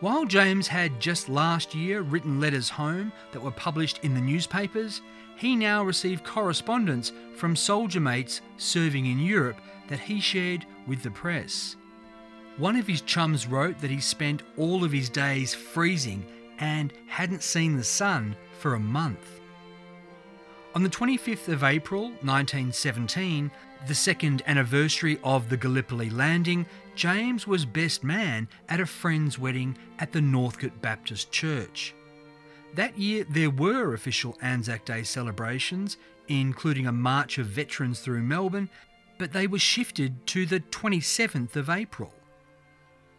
While 0.00 0.26
James 0.26 0.68
had 0.68 1.00
just 1.00 1.28
last 1.28 1.74
year 1.74 2.02
written 2.02 2.38
letters 2.38 2.68
home 2.68 3.10
that 3.32 3.42
were 3.42 3.50
published 3.50 3.98
in 4.04 4.14
the 4.14 4.20
newspapers, 4.20 5.02
he 5.36 5.56
now 5.56 5.82
received 5.82 6.24
correspondence 6.24 7.10
from 7.34 7.56
soldier 7.56 7.98
mates 7.98 8.40
serving 8.58 9.06
in 9.06 9.18
Europe 9.18 9.60
that 9.88 9.98
he 9.98 10.20
shared 10.20 10.64
with 10.86 11.02
the 11.02 11.10
press. 11.10 11.74
One 12.58 12.76
of 12.76 12.86
his 12.86 13.00
chums 13.00 13.48
wrote 13.48 13.80
that 13.80 13.90
he 13.90 14.00
spent 14.00 14.44
all 14.56 14.84
of 14.84 14.92
his 14.92 15.08
days 15.08 15.52
freezing 15.52 16.24
and 16.60 16.92
hadn't 17.08 17.42
seen 17.42 17.76
the 17.76 17.82
sun 17.82 18.36
for 18.60 18.74
a 18.74 18.80
month. 18.80 19.40
On 20.76 20.84
the 20.84 20.88
25th 20.88 21.48
of 21.48 21.64
April 21.64 22.02
1917, 22.22 23.50
the 23.88 23.94
second 23.94 24.42
anniversary 24.46 25.18
of 25.24 25.48
the 25.48 25.56
Gallipoli 25.56 26.10
landing, 26.10 26.66
James 26.98 27.46
was 27.46 27.64
best 27.64 28.02
man 28.02 28.48
at 28.68 28.80
a 28.80 28.84
friend's 28.84 29.38
wedding 29.38 29.78
at 30.00 30.10
the 30.10 30.20
Northcote 30.20 30.82
Baptist 30.82 31.30
Church. 31.30 31.94
That 32.74 32.98
year, 32.98 33.24
there 33.30 33.50
were 33.50 33.94
official 33.94 34.36
Anzac 34.42 34.84
Day 34.84 35.04
celebrations, 35.04 35.96
including 36.26 36.88
a 36.88 36.92
march 36.92 37.38
of 37.38 37.46
veterans 37.46 38.00
through 38.00 38.24
Melbourne, 38.24 38.68
but 39.16 39.32
they 39.32 39.46
were 39.46 39.60
shifted 39.60 40.26
to 40.26 40.44
the 40.44 40.58
27th 40.58 41.54
of 41.54 41.70
April. 41.70 42.12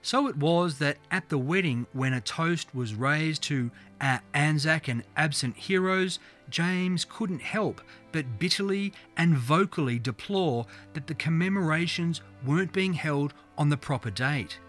So 0.01 0.27
it 0.27 0.35
was 0.35 0.79
that 0.79 0.97
at 1.09 1.29
the 1.29 1.37
wedding, 1.37 1.87
when 1.93 2.11
a 2.11 2.19
toast 2.19 2.75
was 2.75 2.95
raised 2.95 3.43
to 3.43 3.71
our 4.01 4.21
Anzac 4.33 4.89
and 4.89 5.05
absent 5.15 5.55
heroes, 5.55 6.19
James 6.49 7.05
couldn't 7.05 7.41
help 7.41 7.79
but 8.11 8.39
bitterly 8.39 8.93
and 9.17 9.37
vocally 9.37 9.99
deplore 9.99 10.65
that 10.93 11.07
the 11.07 11.15
commemorations 11.15 12.21
weren't 12.45 12.73
being 12.73 12.93
held 12.93 13.33
on 13.57 13.69
the 13.69 13.77
proper 13.77 14.09
date. 14.09 14.59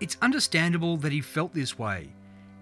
It's 0.00 0.16
understandable 0.20 0.96
that 0.98 1.12
he 1.12 1.20
felt 1.20 1.54
this 1.54 1.78
way. 1.78 2.12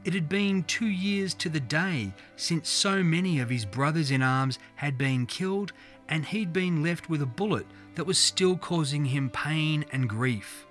It 0.04 0.14
had 0.14 0.28
been 0.28 0.64
two 0.64 0.86
years 0.86 1.32
to 1.34 1.48
the 1.48 1.60
day 1.60 2.12
since 2.36 2.68
so 2.68 3.02
many 3.02 3.38
of 3.38 3.50
his 3.50 3.64
brothers 3.64 4.10
in 4.10 4.22
arms 4.22 4.58
had 4.74 4.98
been 4.98 5.26
killed, 5.26 5.72
and 6.08 6.24
he'd 6.24 6.52
been 6.52 6.82
left 6.82 7.08
with 7.08 7.22
a 7.22 7.26
bullet 7.26 7.66
that 7.94 8.06
was 8.06 8.18
still 8.18 8.56
causing 8.56 9.04
him 9.04 9.30
pain 9.30 9.84
and 9.92 10.08
grief. 10.08 10.66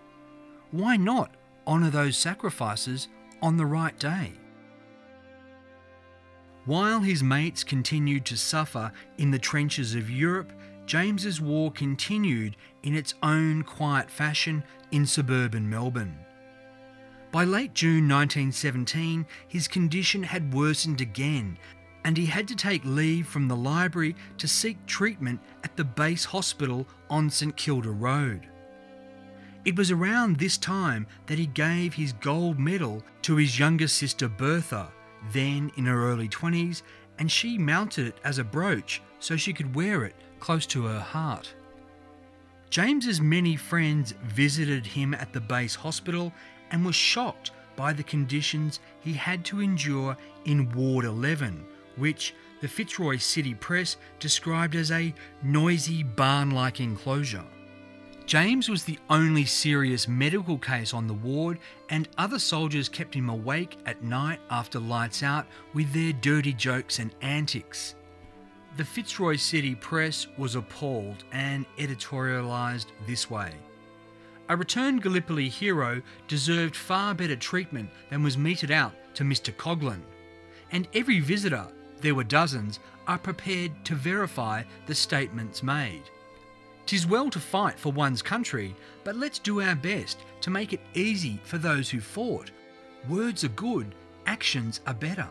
Why 0.71 0.97
not 0.97 1.35
honour 1.65 1.89
those 1.89 2.17
sacrifices 2.17 3.07
on 3.41 3.57
the 3.57 3.65
right 3.65 3.97
day? 3.97 4.33
While 6.65 6.99
his 6.99 7.23
mates 7.23 7.63
continued 7.63 8.25
to 8.25 8.37
suffer 8.37 8.91
in 9.17 9.31
the 9.31 9.39
trenches 9.39 9.95
of 9.95 10.11
Europe, 10.11 10.53
James's 10.85 11.41
war 11.41 11.71
continued 11.71 12.55
in 12.83 12.95
its 12.95 13.15
own 13.23 13.63
quiet 13.63 14.11
fashion 14.11 14.63
in 14.91 15.07
suburban 15.07 15.67
Melbourne. 15.69 16.17
By 17.31 17.45
late 17.45 17.73
June 17.73 18.07
1917, 18.07 19.25
his 19.47 19.67
condition 19.67 20.21
had 20.21 20.53
worsened 20.53 21.01
again, 21.01 21.57
and 22.03 22.17
he 22.17 22.25
had 22.25 22.47
to 22.49 22.55
take 22.55 22.83
leave 22.83 23.25
from 23.25 23.47
the 23.47 23.55
library 23.55 24.15
to 24.37 24.47
seek 24.47 24.85
treatment 24.85 25.39
at 25.63 25.75
the 25.75 25.83
base 25.83 26.25
hospital 26.25 26.85
on 27.09 27.29
St 27.29 27.55
Kilda 27.55 27.91
Road. 27.91 28.47
It 29.63 29.75
was 29.75 29.91
around 29.91 30.37
this 30.37 30.57
time 30.57 31.07
that 31.27 31.39
he 31.39 31.45
gave 31.45 31.93
his 31.93 32.13
gold 32.13 32.59
medal 32.59 33.01
to 33.23 33.35
his 33.35 33.57
younger 33.57 33.87
sister 33.87 34.27
Bertha, 34.27 34.91
then 35.31 35.71
in 35.75 35.85
her 35.85 36.09
early 36.11 36.27
20s, 36.27 36.81
and 37.19 37.31
she 37.31 37.57
mounted 37.57 38.07
it 38.07 38.17
as 38.23 38.39
a 38.39 38.43
brooch 38.43 39.01
so 39.19 39.37
she 39.37 39.53
could 39.53 39.75
wear 39.75 40.03
it 40.05 40.15
close 40.39 40.65
to 40.65 40.85
her 40.85 40.99
heart. 40.99 41.53
James's 42.69 43.21
many 43.21 43.55
friends 43.55 44.13
visited 44.23 44.85
him 44.85 45.13
at 45.13 45.33
the 45.33 45.41
base 45.41 45.75
hospital 45.75 46.33
and 46.71 46.85
were 46.85 46.93
shocked 46.93 47.51
by 47.75 47.93
the 47.93 48.03
conditions 48.03 48.79
he 49.01 49.13
had 49.13 49.43
to 49.45 49.61
endure 49.61 50.15
in 50.45 50.71
Ward 50.71 51.05
11, 51.05 51.65
which, 51.97 52.33
the 52.61 52.67
Fitzroy 52.67 53.17
City 53.17 53.53
Press 53.55 53.97
described 54.19 54.75
as 54.75 54.91
a 54.91 55.13
noisy 55.43 56.03
barn 56.03 56.51
like 56.51 56.79
enclosure. 56.79 57.45
James 58.31 58.69
was 58.69 58.85
the 58.85 58.97
only 59.09 59.43
serious 59.43 60.07
medical 60.07 60.57
case 60.57 60.93
on 60.93 61.05
the 61.05 61.13
ward, 61.13 61.59
and 61.89 62.07
other 62.17 62.39
soldiers 62.39 62.87
kept 62.87 63.13
him 63.13 63.29
awake 63.29 63.77
at 63.85 64.05
night 64.05 64.39
after 64.49 64.79
lights 64.79 65.21
out 65.21 65.45
with 65.73 65.91
their 65.91 66.13
dirty 66.13 66.53
jokes 66.53 66.99
and 66.99 67.13
antics. 67.19 67.95
The 68.77 68.85
Fitzroy 68.85 69.35
City 69.35 69.75
Press 69.75 70.27
was 70.37 70.55
appalled 70.55 71.25
and 71.33 71.65
editorialised 71.77 72.85
this 73.05 73.29
way. 73.29 73.51
A 74.47 74.55
returned 74.55 75.03
Gallipoli 75.03 75.49
hero 75.49 76.01
deserved 76.29 76.77
far 76.77 77.13
better 77.13 77.35
treatment 77.35 77.89
than 78.09 78.23
was 78.23 78.37
meted 78.37 78.71
out 78.71 78.93
to 79.15 79.25
Mr. 79.25 79.53
Coghlan. 79.53 80.03
And 80.71 80.87
every 80.93 81.19
visitor, 81.19 81.67
there 81.99 82.15
were 82.15 82.23
dozens, 82.23 82.79
are 83.07 83.19
prepared 83.19 83.73
to 83.83 83.95
verify 83.95 84.63
the 84.85 84.95
statements 84.95 85.61
made. 85.61 86.03
Tis 86.85 87.07
well 87.07 87.29
to 87.29 87.39
fight 87.39 87.79
for 87.79 87.91
one's 87.91 88.21
country, 88.21 88.75
but 89.03 89.15
let's 89.15 89.39
do 89.39 89.61
our 89.61 89.75
best 89.75 90.19
to 90.41 90.49
make 90.49 90.73
it 90.73 90.81
easy 90.93 91.39
for 91.43 91.57
those 91.57 91.89
who 91.89 92.01
fought. 92.01 92.51
Words 93.07 93.43
are 93.43 93.49
good, 93.49 93.95
actions 94.25 94.81
are 94.85 94.93
better. 94.93 95.27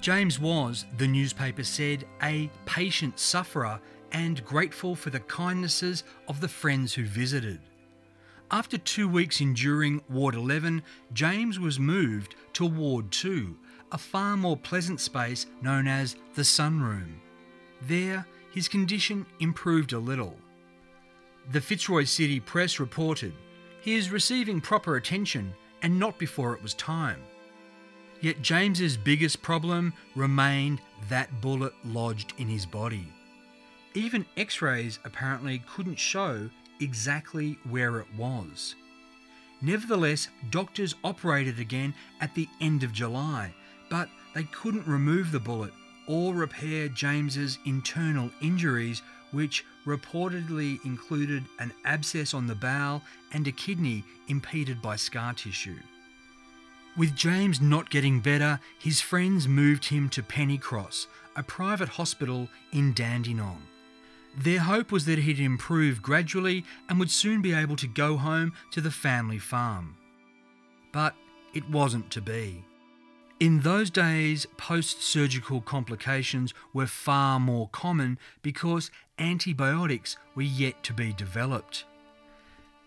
James 0.00 0.38
was, 0.38 0.84
the 0.96 1.08
newspaper 1.08 1.64
said, 1.64 2.04
a 2.22 2.50
patient 2.66 3.18
sufferer 3.18 3.80
and 4.12 4.44
grateful 4.44 4.94
for 4.94 5.10
the 5.10 5.20
kindnesses 5.20 6.04
of 6.28 6.40
the 6.40 6.48
friends 6.48 6.94
who 6.94 7.04
visited. 7.04 7.60
After 8.50 8.78
two 8.78 9.08
weeks 9.08 9.40
enduring 9.40 10.00
Ward 10.08 10.34
11, 10.34 10.82
James 11.12 11.58
was 11.58 11.78
moved 11.78 12.34
to 12.54 12.64
Ward 12.64 13.10
2, 13.10 13.56
a 13.92 13.98
far 13.98 14.36
more 14.36 14.56
pleasant 14.56 15.00
space 15.00 15.46
known 15.60 15.86
as 15.86 16.16
the 16.34 16.42
Sunroom. 16.42 17.16
There, 17.82 18.26
his 18.52 18.68
condition 18.68 19.26
improved 19.40 19.92
a 19.92 19.98
little. 19.98 20.36
The 21.50 21.60
Fitzroy 21.60 22.04
City 22.04 22.40
Press 22.40 22.78
reported 22.78 23.32
he 23.80 23.94
is 23.94 24.10
receiving 24.10 24.60
proper 24.60 24.96
attention 24.96 25.54
and 25.82 25.98
not 25.98 26.18
before 26.18 26.54
it 26.54 26.62
was 26.62 26.74
time. 26.74 27.22
Yet 28.20 28.42
James's 28.42 28.96
biggest 28.96 29.42
problem 29.42 29.92
remained 30.16 30.80
that 31.08 31.40
bullet 31.40 31.72
lodged 31.84 32.34
in 32.38 32.48
his 32.48 32.66
body. 32.66 33.06
Even 33.94 34.26
x 34.36 34.60
rays 34.60 34.98
apparently 35.04 35.62
couldn't 35.66 35.98
show 35.98 36.50
exactly 36.80 37.58
where 37.70 37.98
it 37.98 38.06
was. 38.16 38.74
Nevertheless, 39.60 40.28
doctors 40.50 40.94
operated 41.02 41.58
again 41.58 41.94
at 42.20 42.34
the 42.34 42.48
end 42.60 42.82
of 42.82 42.92
July, 42.92 43.54
but 43.88 44.08
they 44.34 44.44
couldn't 44.44 44.86
remove 44.86 45.32
the 45.32 45.40
bullet 45.40 45.72
or 46.08 46.34
repair 46.34 46.88
James's 46.88 47.58
internal 47.64 48.30
injuries, 48.40 49.02
which 49.30 49.64
reportedly 49.86 50.84
included 50.84 51.44
an 51.60 51.72
abscess 51.84 52.34
on 52.34 52.46
the 52.46 52.54
bowel 52.54 53.02
and 53.32 53.46
a 53.46 53.52
kidney 53.52 54.02
impeded 54.26 54.82
by 54.82 54.96
scar 54.96 55.34
tissue. 55.34 55.78
With 56.96 57.14
James 57.14 57.60
not 57.60 57.90
getting 57.90 58.18
better, 58.18 58.58
his 58.78 59.00
friends 59.00 59.46
moved 59.46 59.84
him 59.84 60.08
to 60.08 60.22
Pennycross, 60.22 61.06
a 61.36 61.44
private 61.44 61.90
hospital 61.90 62.48
in 62.72 62.92
Dandenong. 62.92 63.62
Their 64.36 64.60
hope 64.60 64.90
was 64.90 65.04
that 65.04 65.20
he'd 65.20 65.40
improve 65.40 66.02
gradually 66.02 66.64
and 66.88 66.98
would 66.98 67.10
soon 67.10 67.40
be 67.42 67.54
able 67.54 67.76
to 67.76 67.86
go 67.86 68.16
home 68.16 68.52
to 68.72 68.80
the 68.80 68.90
family 68.90 69.38
farm. 69.38 69.96
But 70.92 71.14
it 71.54 71.68
wasn't 71.70 72.10
to 72.12 72.20
be. 72.20 72.64
In 73.40 73.60
those 73.60 73.88
days, 73.88 74.46
post 74.56 75.00
surgical 75.00 75.60
complications 75.60 76.52
were 76.72 76.88
far 76.88 77.38
more 77.38 77.68
common 77.68 78.18
because 78.42 78.90
antibiotics 79.16 80.16
were 80.34 80.42
yet 80.42 80.82
to 80.82 80.92
be 80.92 81.12
developed. 81.12 81.84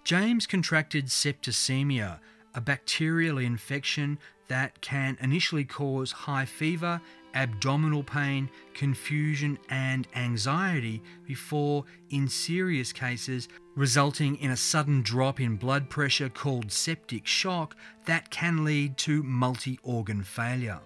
James 0.04 0.46
contracted 0.46 1.06
septicemia, 1.06 2.20
a 2.54 2.60
bacterial 2.60 3.38
infection 3.38 4.20
that 4.50 4.82
can 4.82 5.18
initially 5.22 5.64
cause 5.64 6.12
high 6.12 6.44
fever, 6.44 7.00
abdominal 7.34 8.04
pain, 8.04 8.50
confusion, 8.74 9.58
and 9.70 10.06
anxiety 10.18 11.02
before, 11.26 11.86
in 12.10 12.28
serious 12.28 12.92
cases, 12.92 13.48
resulting 13.76 14.36
in 14.38 14.52
a 14.52 14.58
sudden 14.58 15.02
drop 15.02 15.40
in 15.40 15.56
blood 15.56 15.90
pressure 15.90 16.30
called 16.30 16.72
septic 16.72 17.26
shock 17.26 17.76
that 18.06 18.30
can 18.30 18.64
lead 18.64 18.98
to 18.98 19.24
multi 19.24 19.80
organ 19.84 20.24
failure. 20.24 20.80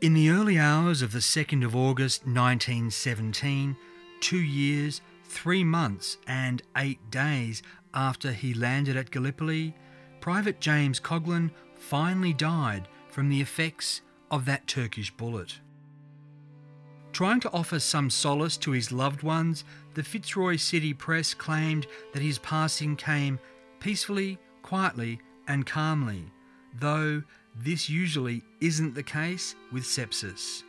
In 0.00 0.14
the 0.14 0.30
early 0.30 0.58
hours 0.58 1.02
of 1.02 1.12
the 1.12 1.20
2nd 1.20 1.64
of 1.64 1.76
August 1.76 2.22
1917, 2.22 3.76
two 4.20 4.40
years, 4.40 5.00
three 5.24 5.64
months, 5.64 6.18
and 6.26 6.62
eight 6.76 7.10
days 7.10 7.62
after 7.94 8.32
he 8.32 8.54
landed 8.54 8.96
at 8.96 9.10
Gallipoli, 9.10 9.74
Private 10.20 10.60
James 10.60 11.00
Coghlan 11.00 11.50
finally 11.76 12.32
died 12.32 12.88
from 13.08 13.28
the 13.28 13.40
effects 13.40 14.00
of 14.30 14.44
that 14.46 14.66
Turkish 14.66 15.10
bullet. 15.10 15.60
Trying 17.12 17.40
to 17.40 17.50
offer 17.52 17.78
some 17.78 18.08
solace 18.08 18.56
to 18.58 18.70
his 18.70 18.90
loved 18.90 19.22
ones, 19.22 19.64
the 19.94 20.02
Fitzroy 20.02 20.56
City 20.56 20.94
Press 20.94 21.34
claimed 21.34 21.86
that 22.12 22.22
his 22.22 22.38
passing 22.38 22.96
came 22.96 23.38
peacefully, 23.80 24.38
quietly, 24.62 25.20
and 25.48 25.66
calmly, 25.66 26.24
though 26.78 27.22
this 27.56 27.88
usually 27.88 28.42
isn't 28.60 28.94
the 28.94 29.02
case 29.02 29.54
with 29.70 29.84
sepsis. 29.84 30.62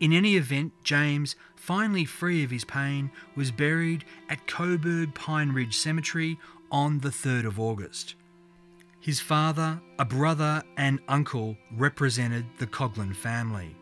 In 0.00 0.12
any 0.12 0.36
event, 0.36 0.72
James, 0.82 1.36
finally 1.54 2.04
free 2.04 2.42
of 2.42 2.50
his 2.50 2.64
pain, 2.64 3.10
was 3.36 3.52
buried 3.52 4.04
at 4.28 4.46
Coburg 4.48 5.14
Pine 5.14 5.52
Ridge 5.52 5.78
Cemetery 5.78 6.38
on 6.72 6.98
the 6.98 7.10
3rd 7.10 7.46
of 7.46 7.60
August. 7.60 8.16
His 8.98 9.20
father, 9.20 9.80
a 9.98 10.04
brother, 10.04 10.62
and 10.76 11.00
uncle 11.06 11.56
represented 11.76 12.46
the 12.58 12.66
Coghlan 12.66 13.14
family. 13.14 13.76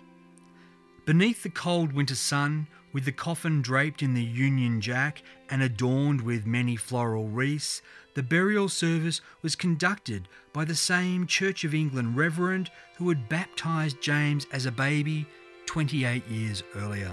Beneath 1.07 1.43
the 1.43 1.51
cold 1.51 1.93
winter 1.93 2.15
sun, 2.15 2.67
with 2.93 3.05
the 3.05 3.13
coffin 3.13 3.63
draped 3.63 4.03
in 4.03 4.15
the 4.15 4.23
Union 4.23 4.81
Jack 4.81 5.23
and 5.49 5.63
adorned 5.63 6.21
with 6.23 6.47
many 6.47 6.77
floral 6.77 7.29
wreaths, 7.29 7.83
the 8.15 8.23
burial 8.23 8.69
service 8.69 9.21
was 9.43 9.55
conducted 9.55 10.29
by 10.53 10.65
the 10.65 10.75
same 10.75 11.27
Church 11.27 11.65
of 11.65 11.75
England 11.75 12.17
reverend 12.17 12.71
who 12.97 13.09
had 13.09 13.29
baptised 13.29 14.01
James 14.01 14.47
as 14.53 14.67
a 14.67 14.73
baby 14.73 15.27
28 15.67 16.27
years 16.27 16.63
earlier. 16.77 17.13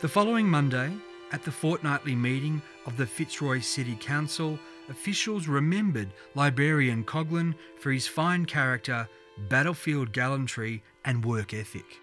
The 0.00 0.08
following 0.08 0.48
Monday, 0.48 0.92
at 1.32 1.42
the 1.42 1.52
fortnightly 1.52 2.14
meeting 2.14 2.62
of 2.86 2.96
the 2.96 3.06
Fitzroy 3.06 3.60
City 3.60 3.96
Council, 3.96 4.58
officials 4.88 5.48
remembered 5.48 6.08
Liberian 6.34 7.04
Coghlan 7.04 7.54
for 7.78 7.92
his 7.92 8.06
fine 8.06 8.46
character, 8.46 9.08
battlefield 9.48 10.12
gallantry, 10.12 10.82
and 11.04 11.24
work 11.24 11.52
ethic. 11.52 12.00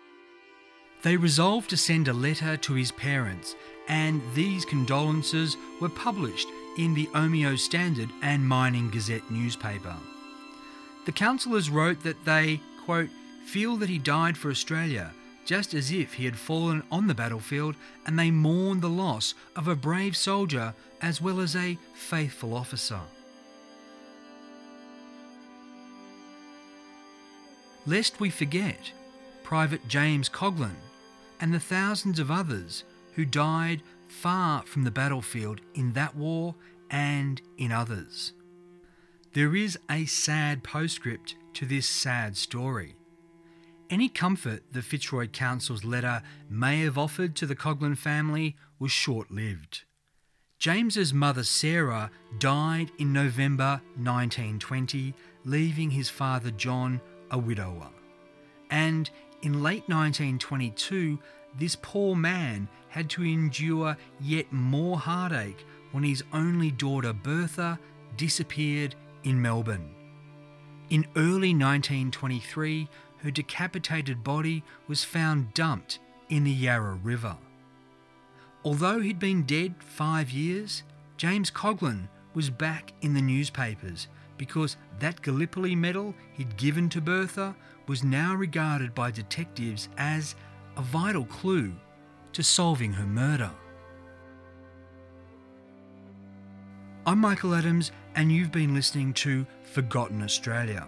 They 1.03 1.17
resolved 1.17 1.69
to 1.69 1.77
send 1.77 2.07
a 2.07 2.13
letter 2.13 2.57
to 2.57 2.73
his 2.73 2.91
parents, 2.91 3.55
and 3.87 4.21
these 4.33 4.65
condolences 4.65 5.55
were 5.79 5.89
published 5.89 6.47
in 6.77 6.93
the 6.93 7.07
Omeo 7.13 7.57
Standard 7.57 8.09
and 8.21 8.47
Mining 8.47 8.89
Gazette 8.89 9.29
newspaper. 9.29 9.95
The 11.05 11.11
councillors 11.11 11.69
wrote 11.69 12.01
that 12.03 12.25
they, 12.25 12.59
quote, 12.85 13.09
feel 13.45 13.77
that 13.77 13.89
he 13.89 13.99
died 13.99 14.37
for 14.37 14.49
Australia, 14.49 15.11
just 15.45 15.75
as 15.75 15.91
if 15.91 16.13
he 16.13 16.25
had 16.25 16.35
fallen 16.35 16.81
on 16.91 17.05
the 17.05 17.13
battlefield, 17.13 17.75
and 18.05 18.17
they 18.17 18.31
mourn 18.31 18.79
the 18.79 18.89
loss 18.89 19.35
of 19.55 19.67
a 19.67 19.75
brave 19.75 20.17
soldier 20.17 20.73
as 21.01 21.21
well 21.21 21.39
as 21.39 21.55
a 21.55 21.77
faithful 21.93 22.55
officer. 22.55 22.99
Lest 27.85 28.19
we 28.19 28.31
forget 28.31 28.91
Private 29.45 29.87
James 29.87 30.27
Coghlan 30.27 30.75
and 31.39 31.53
the 31.53 31.59
thousands 31.59 32.17
of 32.17 32.31
others 32.31 32.83
who 33.13 33.25
died 33.25 33.83
far 34.07 34.63
from 34.63 34.83
the 34.83 34.89
battlefield 34.89 35.61
in 35.75 35.93
that 35.93 36.15
war 36.15 36.55
and 36.89 37.39
in 37.59 37.71
others. 37.71 38.33
There 39.33 39.55
is 39.55 39.77
a 39.87 40.05
sad 40.05 40.63
postscript 40.63 41.35
to 41.53 41.67
this 41.67 41.87
sad 41.87 42.35
story. 42.35 42.95
Any 43.87 44.09
comfort 44.09 44.63
the 44.71 44.81
Fitzroy 44.81 45.27
Council's 45.27 45.83
letter 45.83 46.23
may 46.49 46.79
have 46.79 46.97
offered 46.97 47.35
to 47.35 47.45
the 47.45 47.55
Coghlan 47.55 47.99
family 47.99 48.55
was 48.79 48.91
short 48.91 49.29
lived. 49.29 49.83
James's 50.57 51.13
mother 51.13 51.43
Sarah 51.43 52.09
died 52.39 52.89
in 52.97 53.13
November 53.13 53.79
1920, 53.95 55.13
leaving 55.43 55.91
his 55.91 56.09
father 56.09 56.49
John 56.49 56.99
a 57.29 57.37
widower. 57.37 57.89
And 58.71 59.11
in 59.41 59.61
late 59.61 59.87
1922, 59.87 61.19
this 61.57 61.75
poor 61.81 62.15
man 62.15 62.67
had 62.89 63.09
to 63.11 63.23
endure 63.23 63.97
yet 64.19 64.51
more 64.51 64.97
heartache 64.97 65.65
when 65.91 66.03
his 66.03 66.23
only 66.33 66.71
daughter 66.71 67.13
Bertha 67.13 67.79
disappeared 68.17 68.95
in 69.23 69.41
Melbourne. 69.41 69.93
In 70.89 71.05
early 71.15 71.53
1923, 71.53 72.87
her 73.17 73.31
decapitated 73.31 74.23
body 74.23 74.63
was 74.87 75.03
found 75.03 75.53
dumped 75.53 75.99
in 76.29 76.43
the 76.43 76.51
Yarra 76.51 76.99
River. 77.03 77.37
Although 78.63 78.99
he'd 78.99 79.19
been 79.19 79.43
dead 79.43 79.75
five 79.79 80.29
years, 80.31 80.83
James 81.17 81.49
Coghlan 81.51 82.07
was 82.33 82.49
back 82.49 82.93
in 83.01 83.13
the 83.13 83.21
newspapers 83.21 84.07
because 84.37 84.77
that 84.99 85.21
Gallipoli 85.21 85.75
medal 85.75 86.13
he'd 86.33 86.57
given 86.57 86.89
to 86.89 87.01
Bertha 87.01 87.55
was 87.87 88.03
now 88.03 88.35
regarded 88.35 88.95
by 88.95 89.11
detectives 89.11 89.89
as 89.97 90.35
a 90.77 90.81
vital 90.81 91.25
clue 91.25 91.73
to 92.33 92.43
solving 92.43 92.93
her 92.93 93.05
murder. 93.05 93.51
I'm 97.05 97.19
Michael 97.19 97.53
Adams, 97.53 97.91
and 98.15 98.31
you've 98.31 98.51
been 98.51 98.73
listening 98.73 99.13
to 99.13 99.45
Forgotten 99.63 100.23
Australia. 100.23 100.87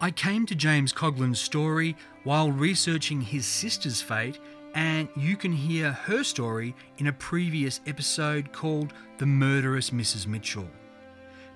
I 0.00 0.10
came 0.10 0.46
to 0.46 0.54
James 0.54 0.92
Coghlan's 0.92 1.40
story 1.40 1.96
while 2.24 2.50
researching 2.50 3.20
his 3.20 3.46
sister's 3.46 4.00
fate, 4.00 4.38
and 4.74 5.08
you 5.14 5.36
can 5.36 5.52
hear 5.52 5.92
her 5.92 6.24
story 6.24 6.74
in 6.98 7.06
a 7.06 7.12
previous 7.12 7.80
episode 7.86 8.52
called 8.52 8.92
The 9.18 9.26
Murderous 9.26 9.90
Mrs. 9.90 10.26
Mitchell. 10.26 10.68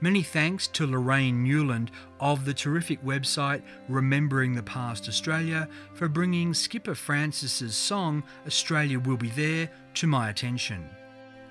Many 0.00 0.22
thanks 0.22 0.68
to 0.68 0.86
Lorraine 0.86 1.42
Newland 1.42 1.90
of 2.20 2.44
the 2.44 2.54
terrific 2.54 3.04
website 3.04 3.62
Remembering 3.88 4.54
the 4.54 4.62
Past 4.62 5.08
Australia 5.08 5.68
for 5.94 6.06
bringing 6.06 6.54
Skipper 6.54 6.94
Francis's 6.94 7.74
song 7.74 8.22
Australia 8.46 9.00
Will 9.00 9.16
Be 9.16 9.30
There 9.30 9.68
to 9.94 10.06
my 10.06 10.30
attention. 10.30 10.88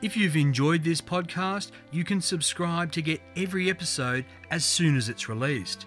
If 0.02 0.16
you've 0.16 0.38
enjoyed 0.38 0.82
this 0.82 1.02
podcast, 1.02 1.72
you 1.92 2.06
can 2.06 2.22
subscribe 2.22 2.94
to 2.94 3.02
get 3.02 3.20
every 3.36 3.70
episode 3.70 4.24
as 4.50 4.64
soon 4.64 4.96
as 4.96 5.10
it's 5.10 5.28
released. 5.28 5.86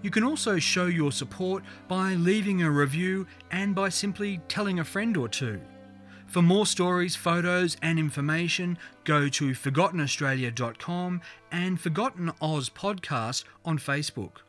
You 0.00 0.08
can 0.10 0.24
also 0.24 0.58
show 0.58 0.86
your 0.86 1.12
support 1.12 1.62
by 1.88 2.14
leaving 2.14 2.62
a 2.62 2.70
review 2.70 3.26
and 3.50 3.74
by 3.74 3.90
simply 3.90 4.40
telling 4.48 4.78
a 4.78 4.84
friend 4.84 5.14
or 5.18 5.28
two. 5.28 5.60
For 6.28 6.42
more 6.42 6.66
stories, 6.66 7.16
photos, 7.16 7.76
and 7.82 7.98
information, 7.98 8.76
go 9.04 9.28
to 9.28 9.52
ForgottenAustralia.com 9.52 11.22
and 11.50 11.80
Forgotten 11.80 12.32
Oz 12.42 12.68
Podcast 12.68 13.44
on 13.64 13.78
Facebook. 13.78 14.42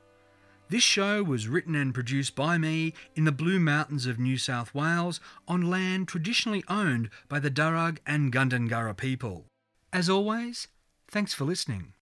This 0.68 0.84
show 0.84 1.24
was 1.24 1.48
written 1.48 1.76
and 1.76 1.94
produced 1.94 2.36
by 2.36 2.58
me 2.58 2.94
in 3.16 3.24
the 3.24 3.32
Blue 3.32 3.60
Mountains 3.60 4.06
of 4.06 4.20
New 4.20 4.38
South 4.38 4.76
Wales 4.76 5.20
on 5.48 5.70
land 5.70 6.08
traditionally 6.08 6.64
owned 6.68 7.10
by 7.28 7.40
the 7.40 7.50
Darug 7.50 7.98
and 8.06 8.32
Gundungurra 8.32 8.96
people. 8.96 9.46
As 9.92 10.10
always, 10.10 10.68
thanks 11.10 11.34
for 11.34 11.46
listening. 11.46 11.94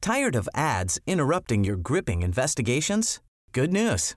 Tired 0.00 0.34
of 0.34 0.48
ads 0.54 0.98
interrupting 1.06 1.62
your 1.62 1.76
gripping 1.76 2.22
investigations? 2.22 3.20
Good 3.52 3.72
news. 3.72 4.16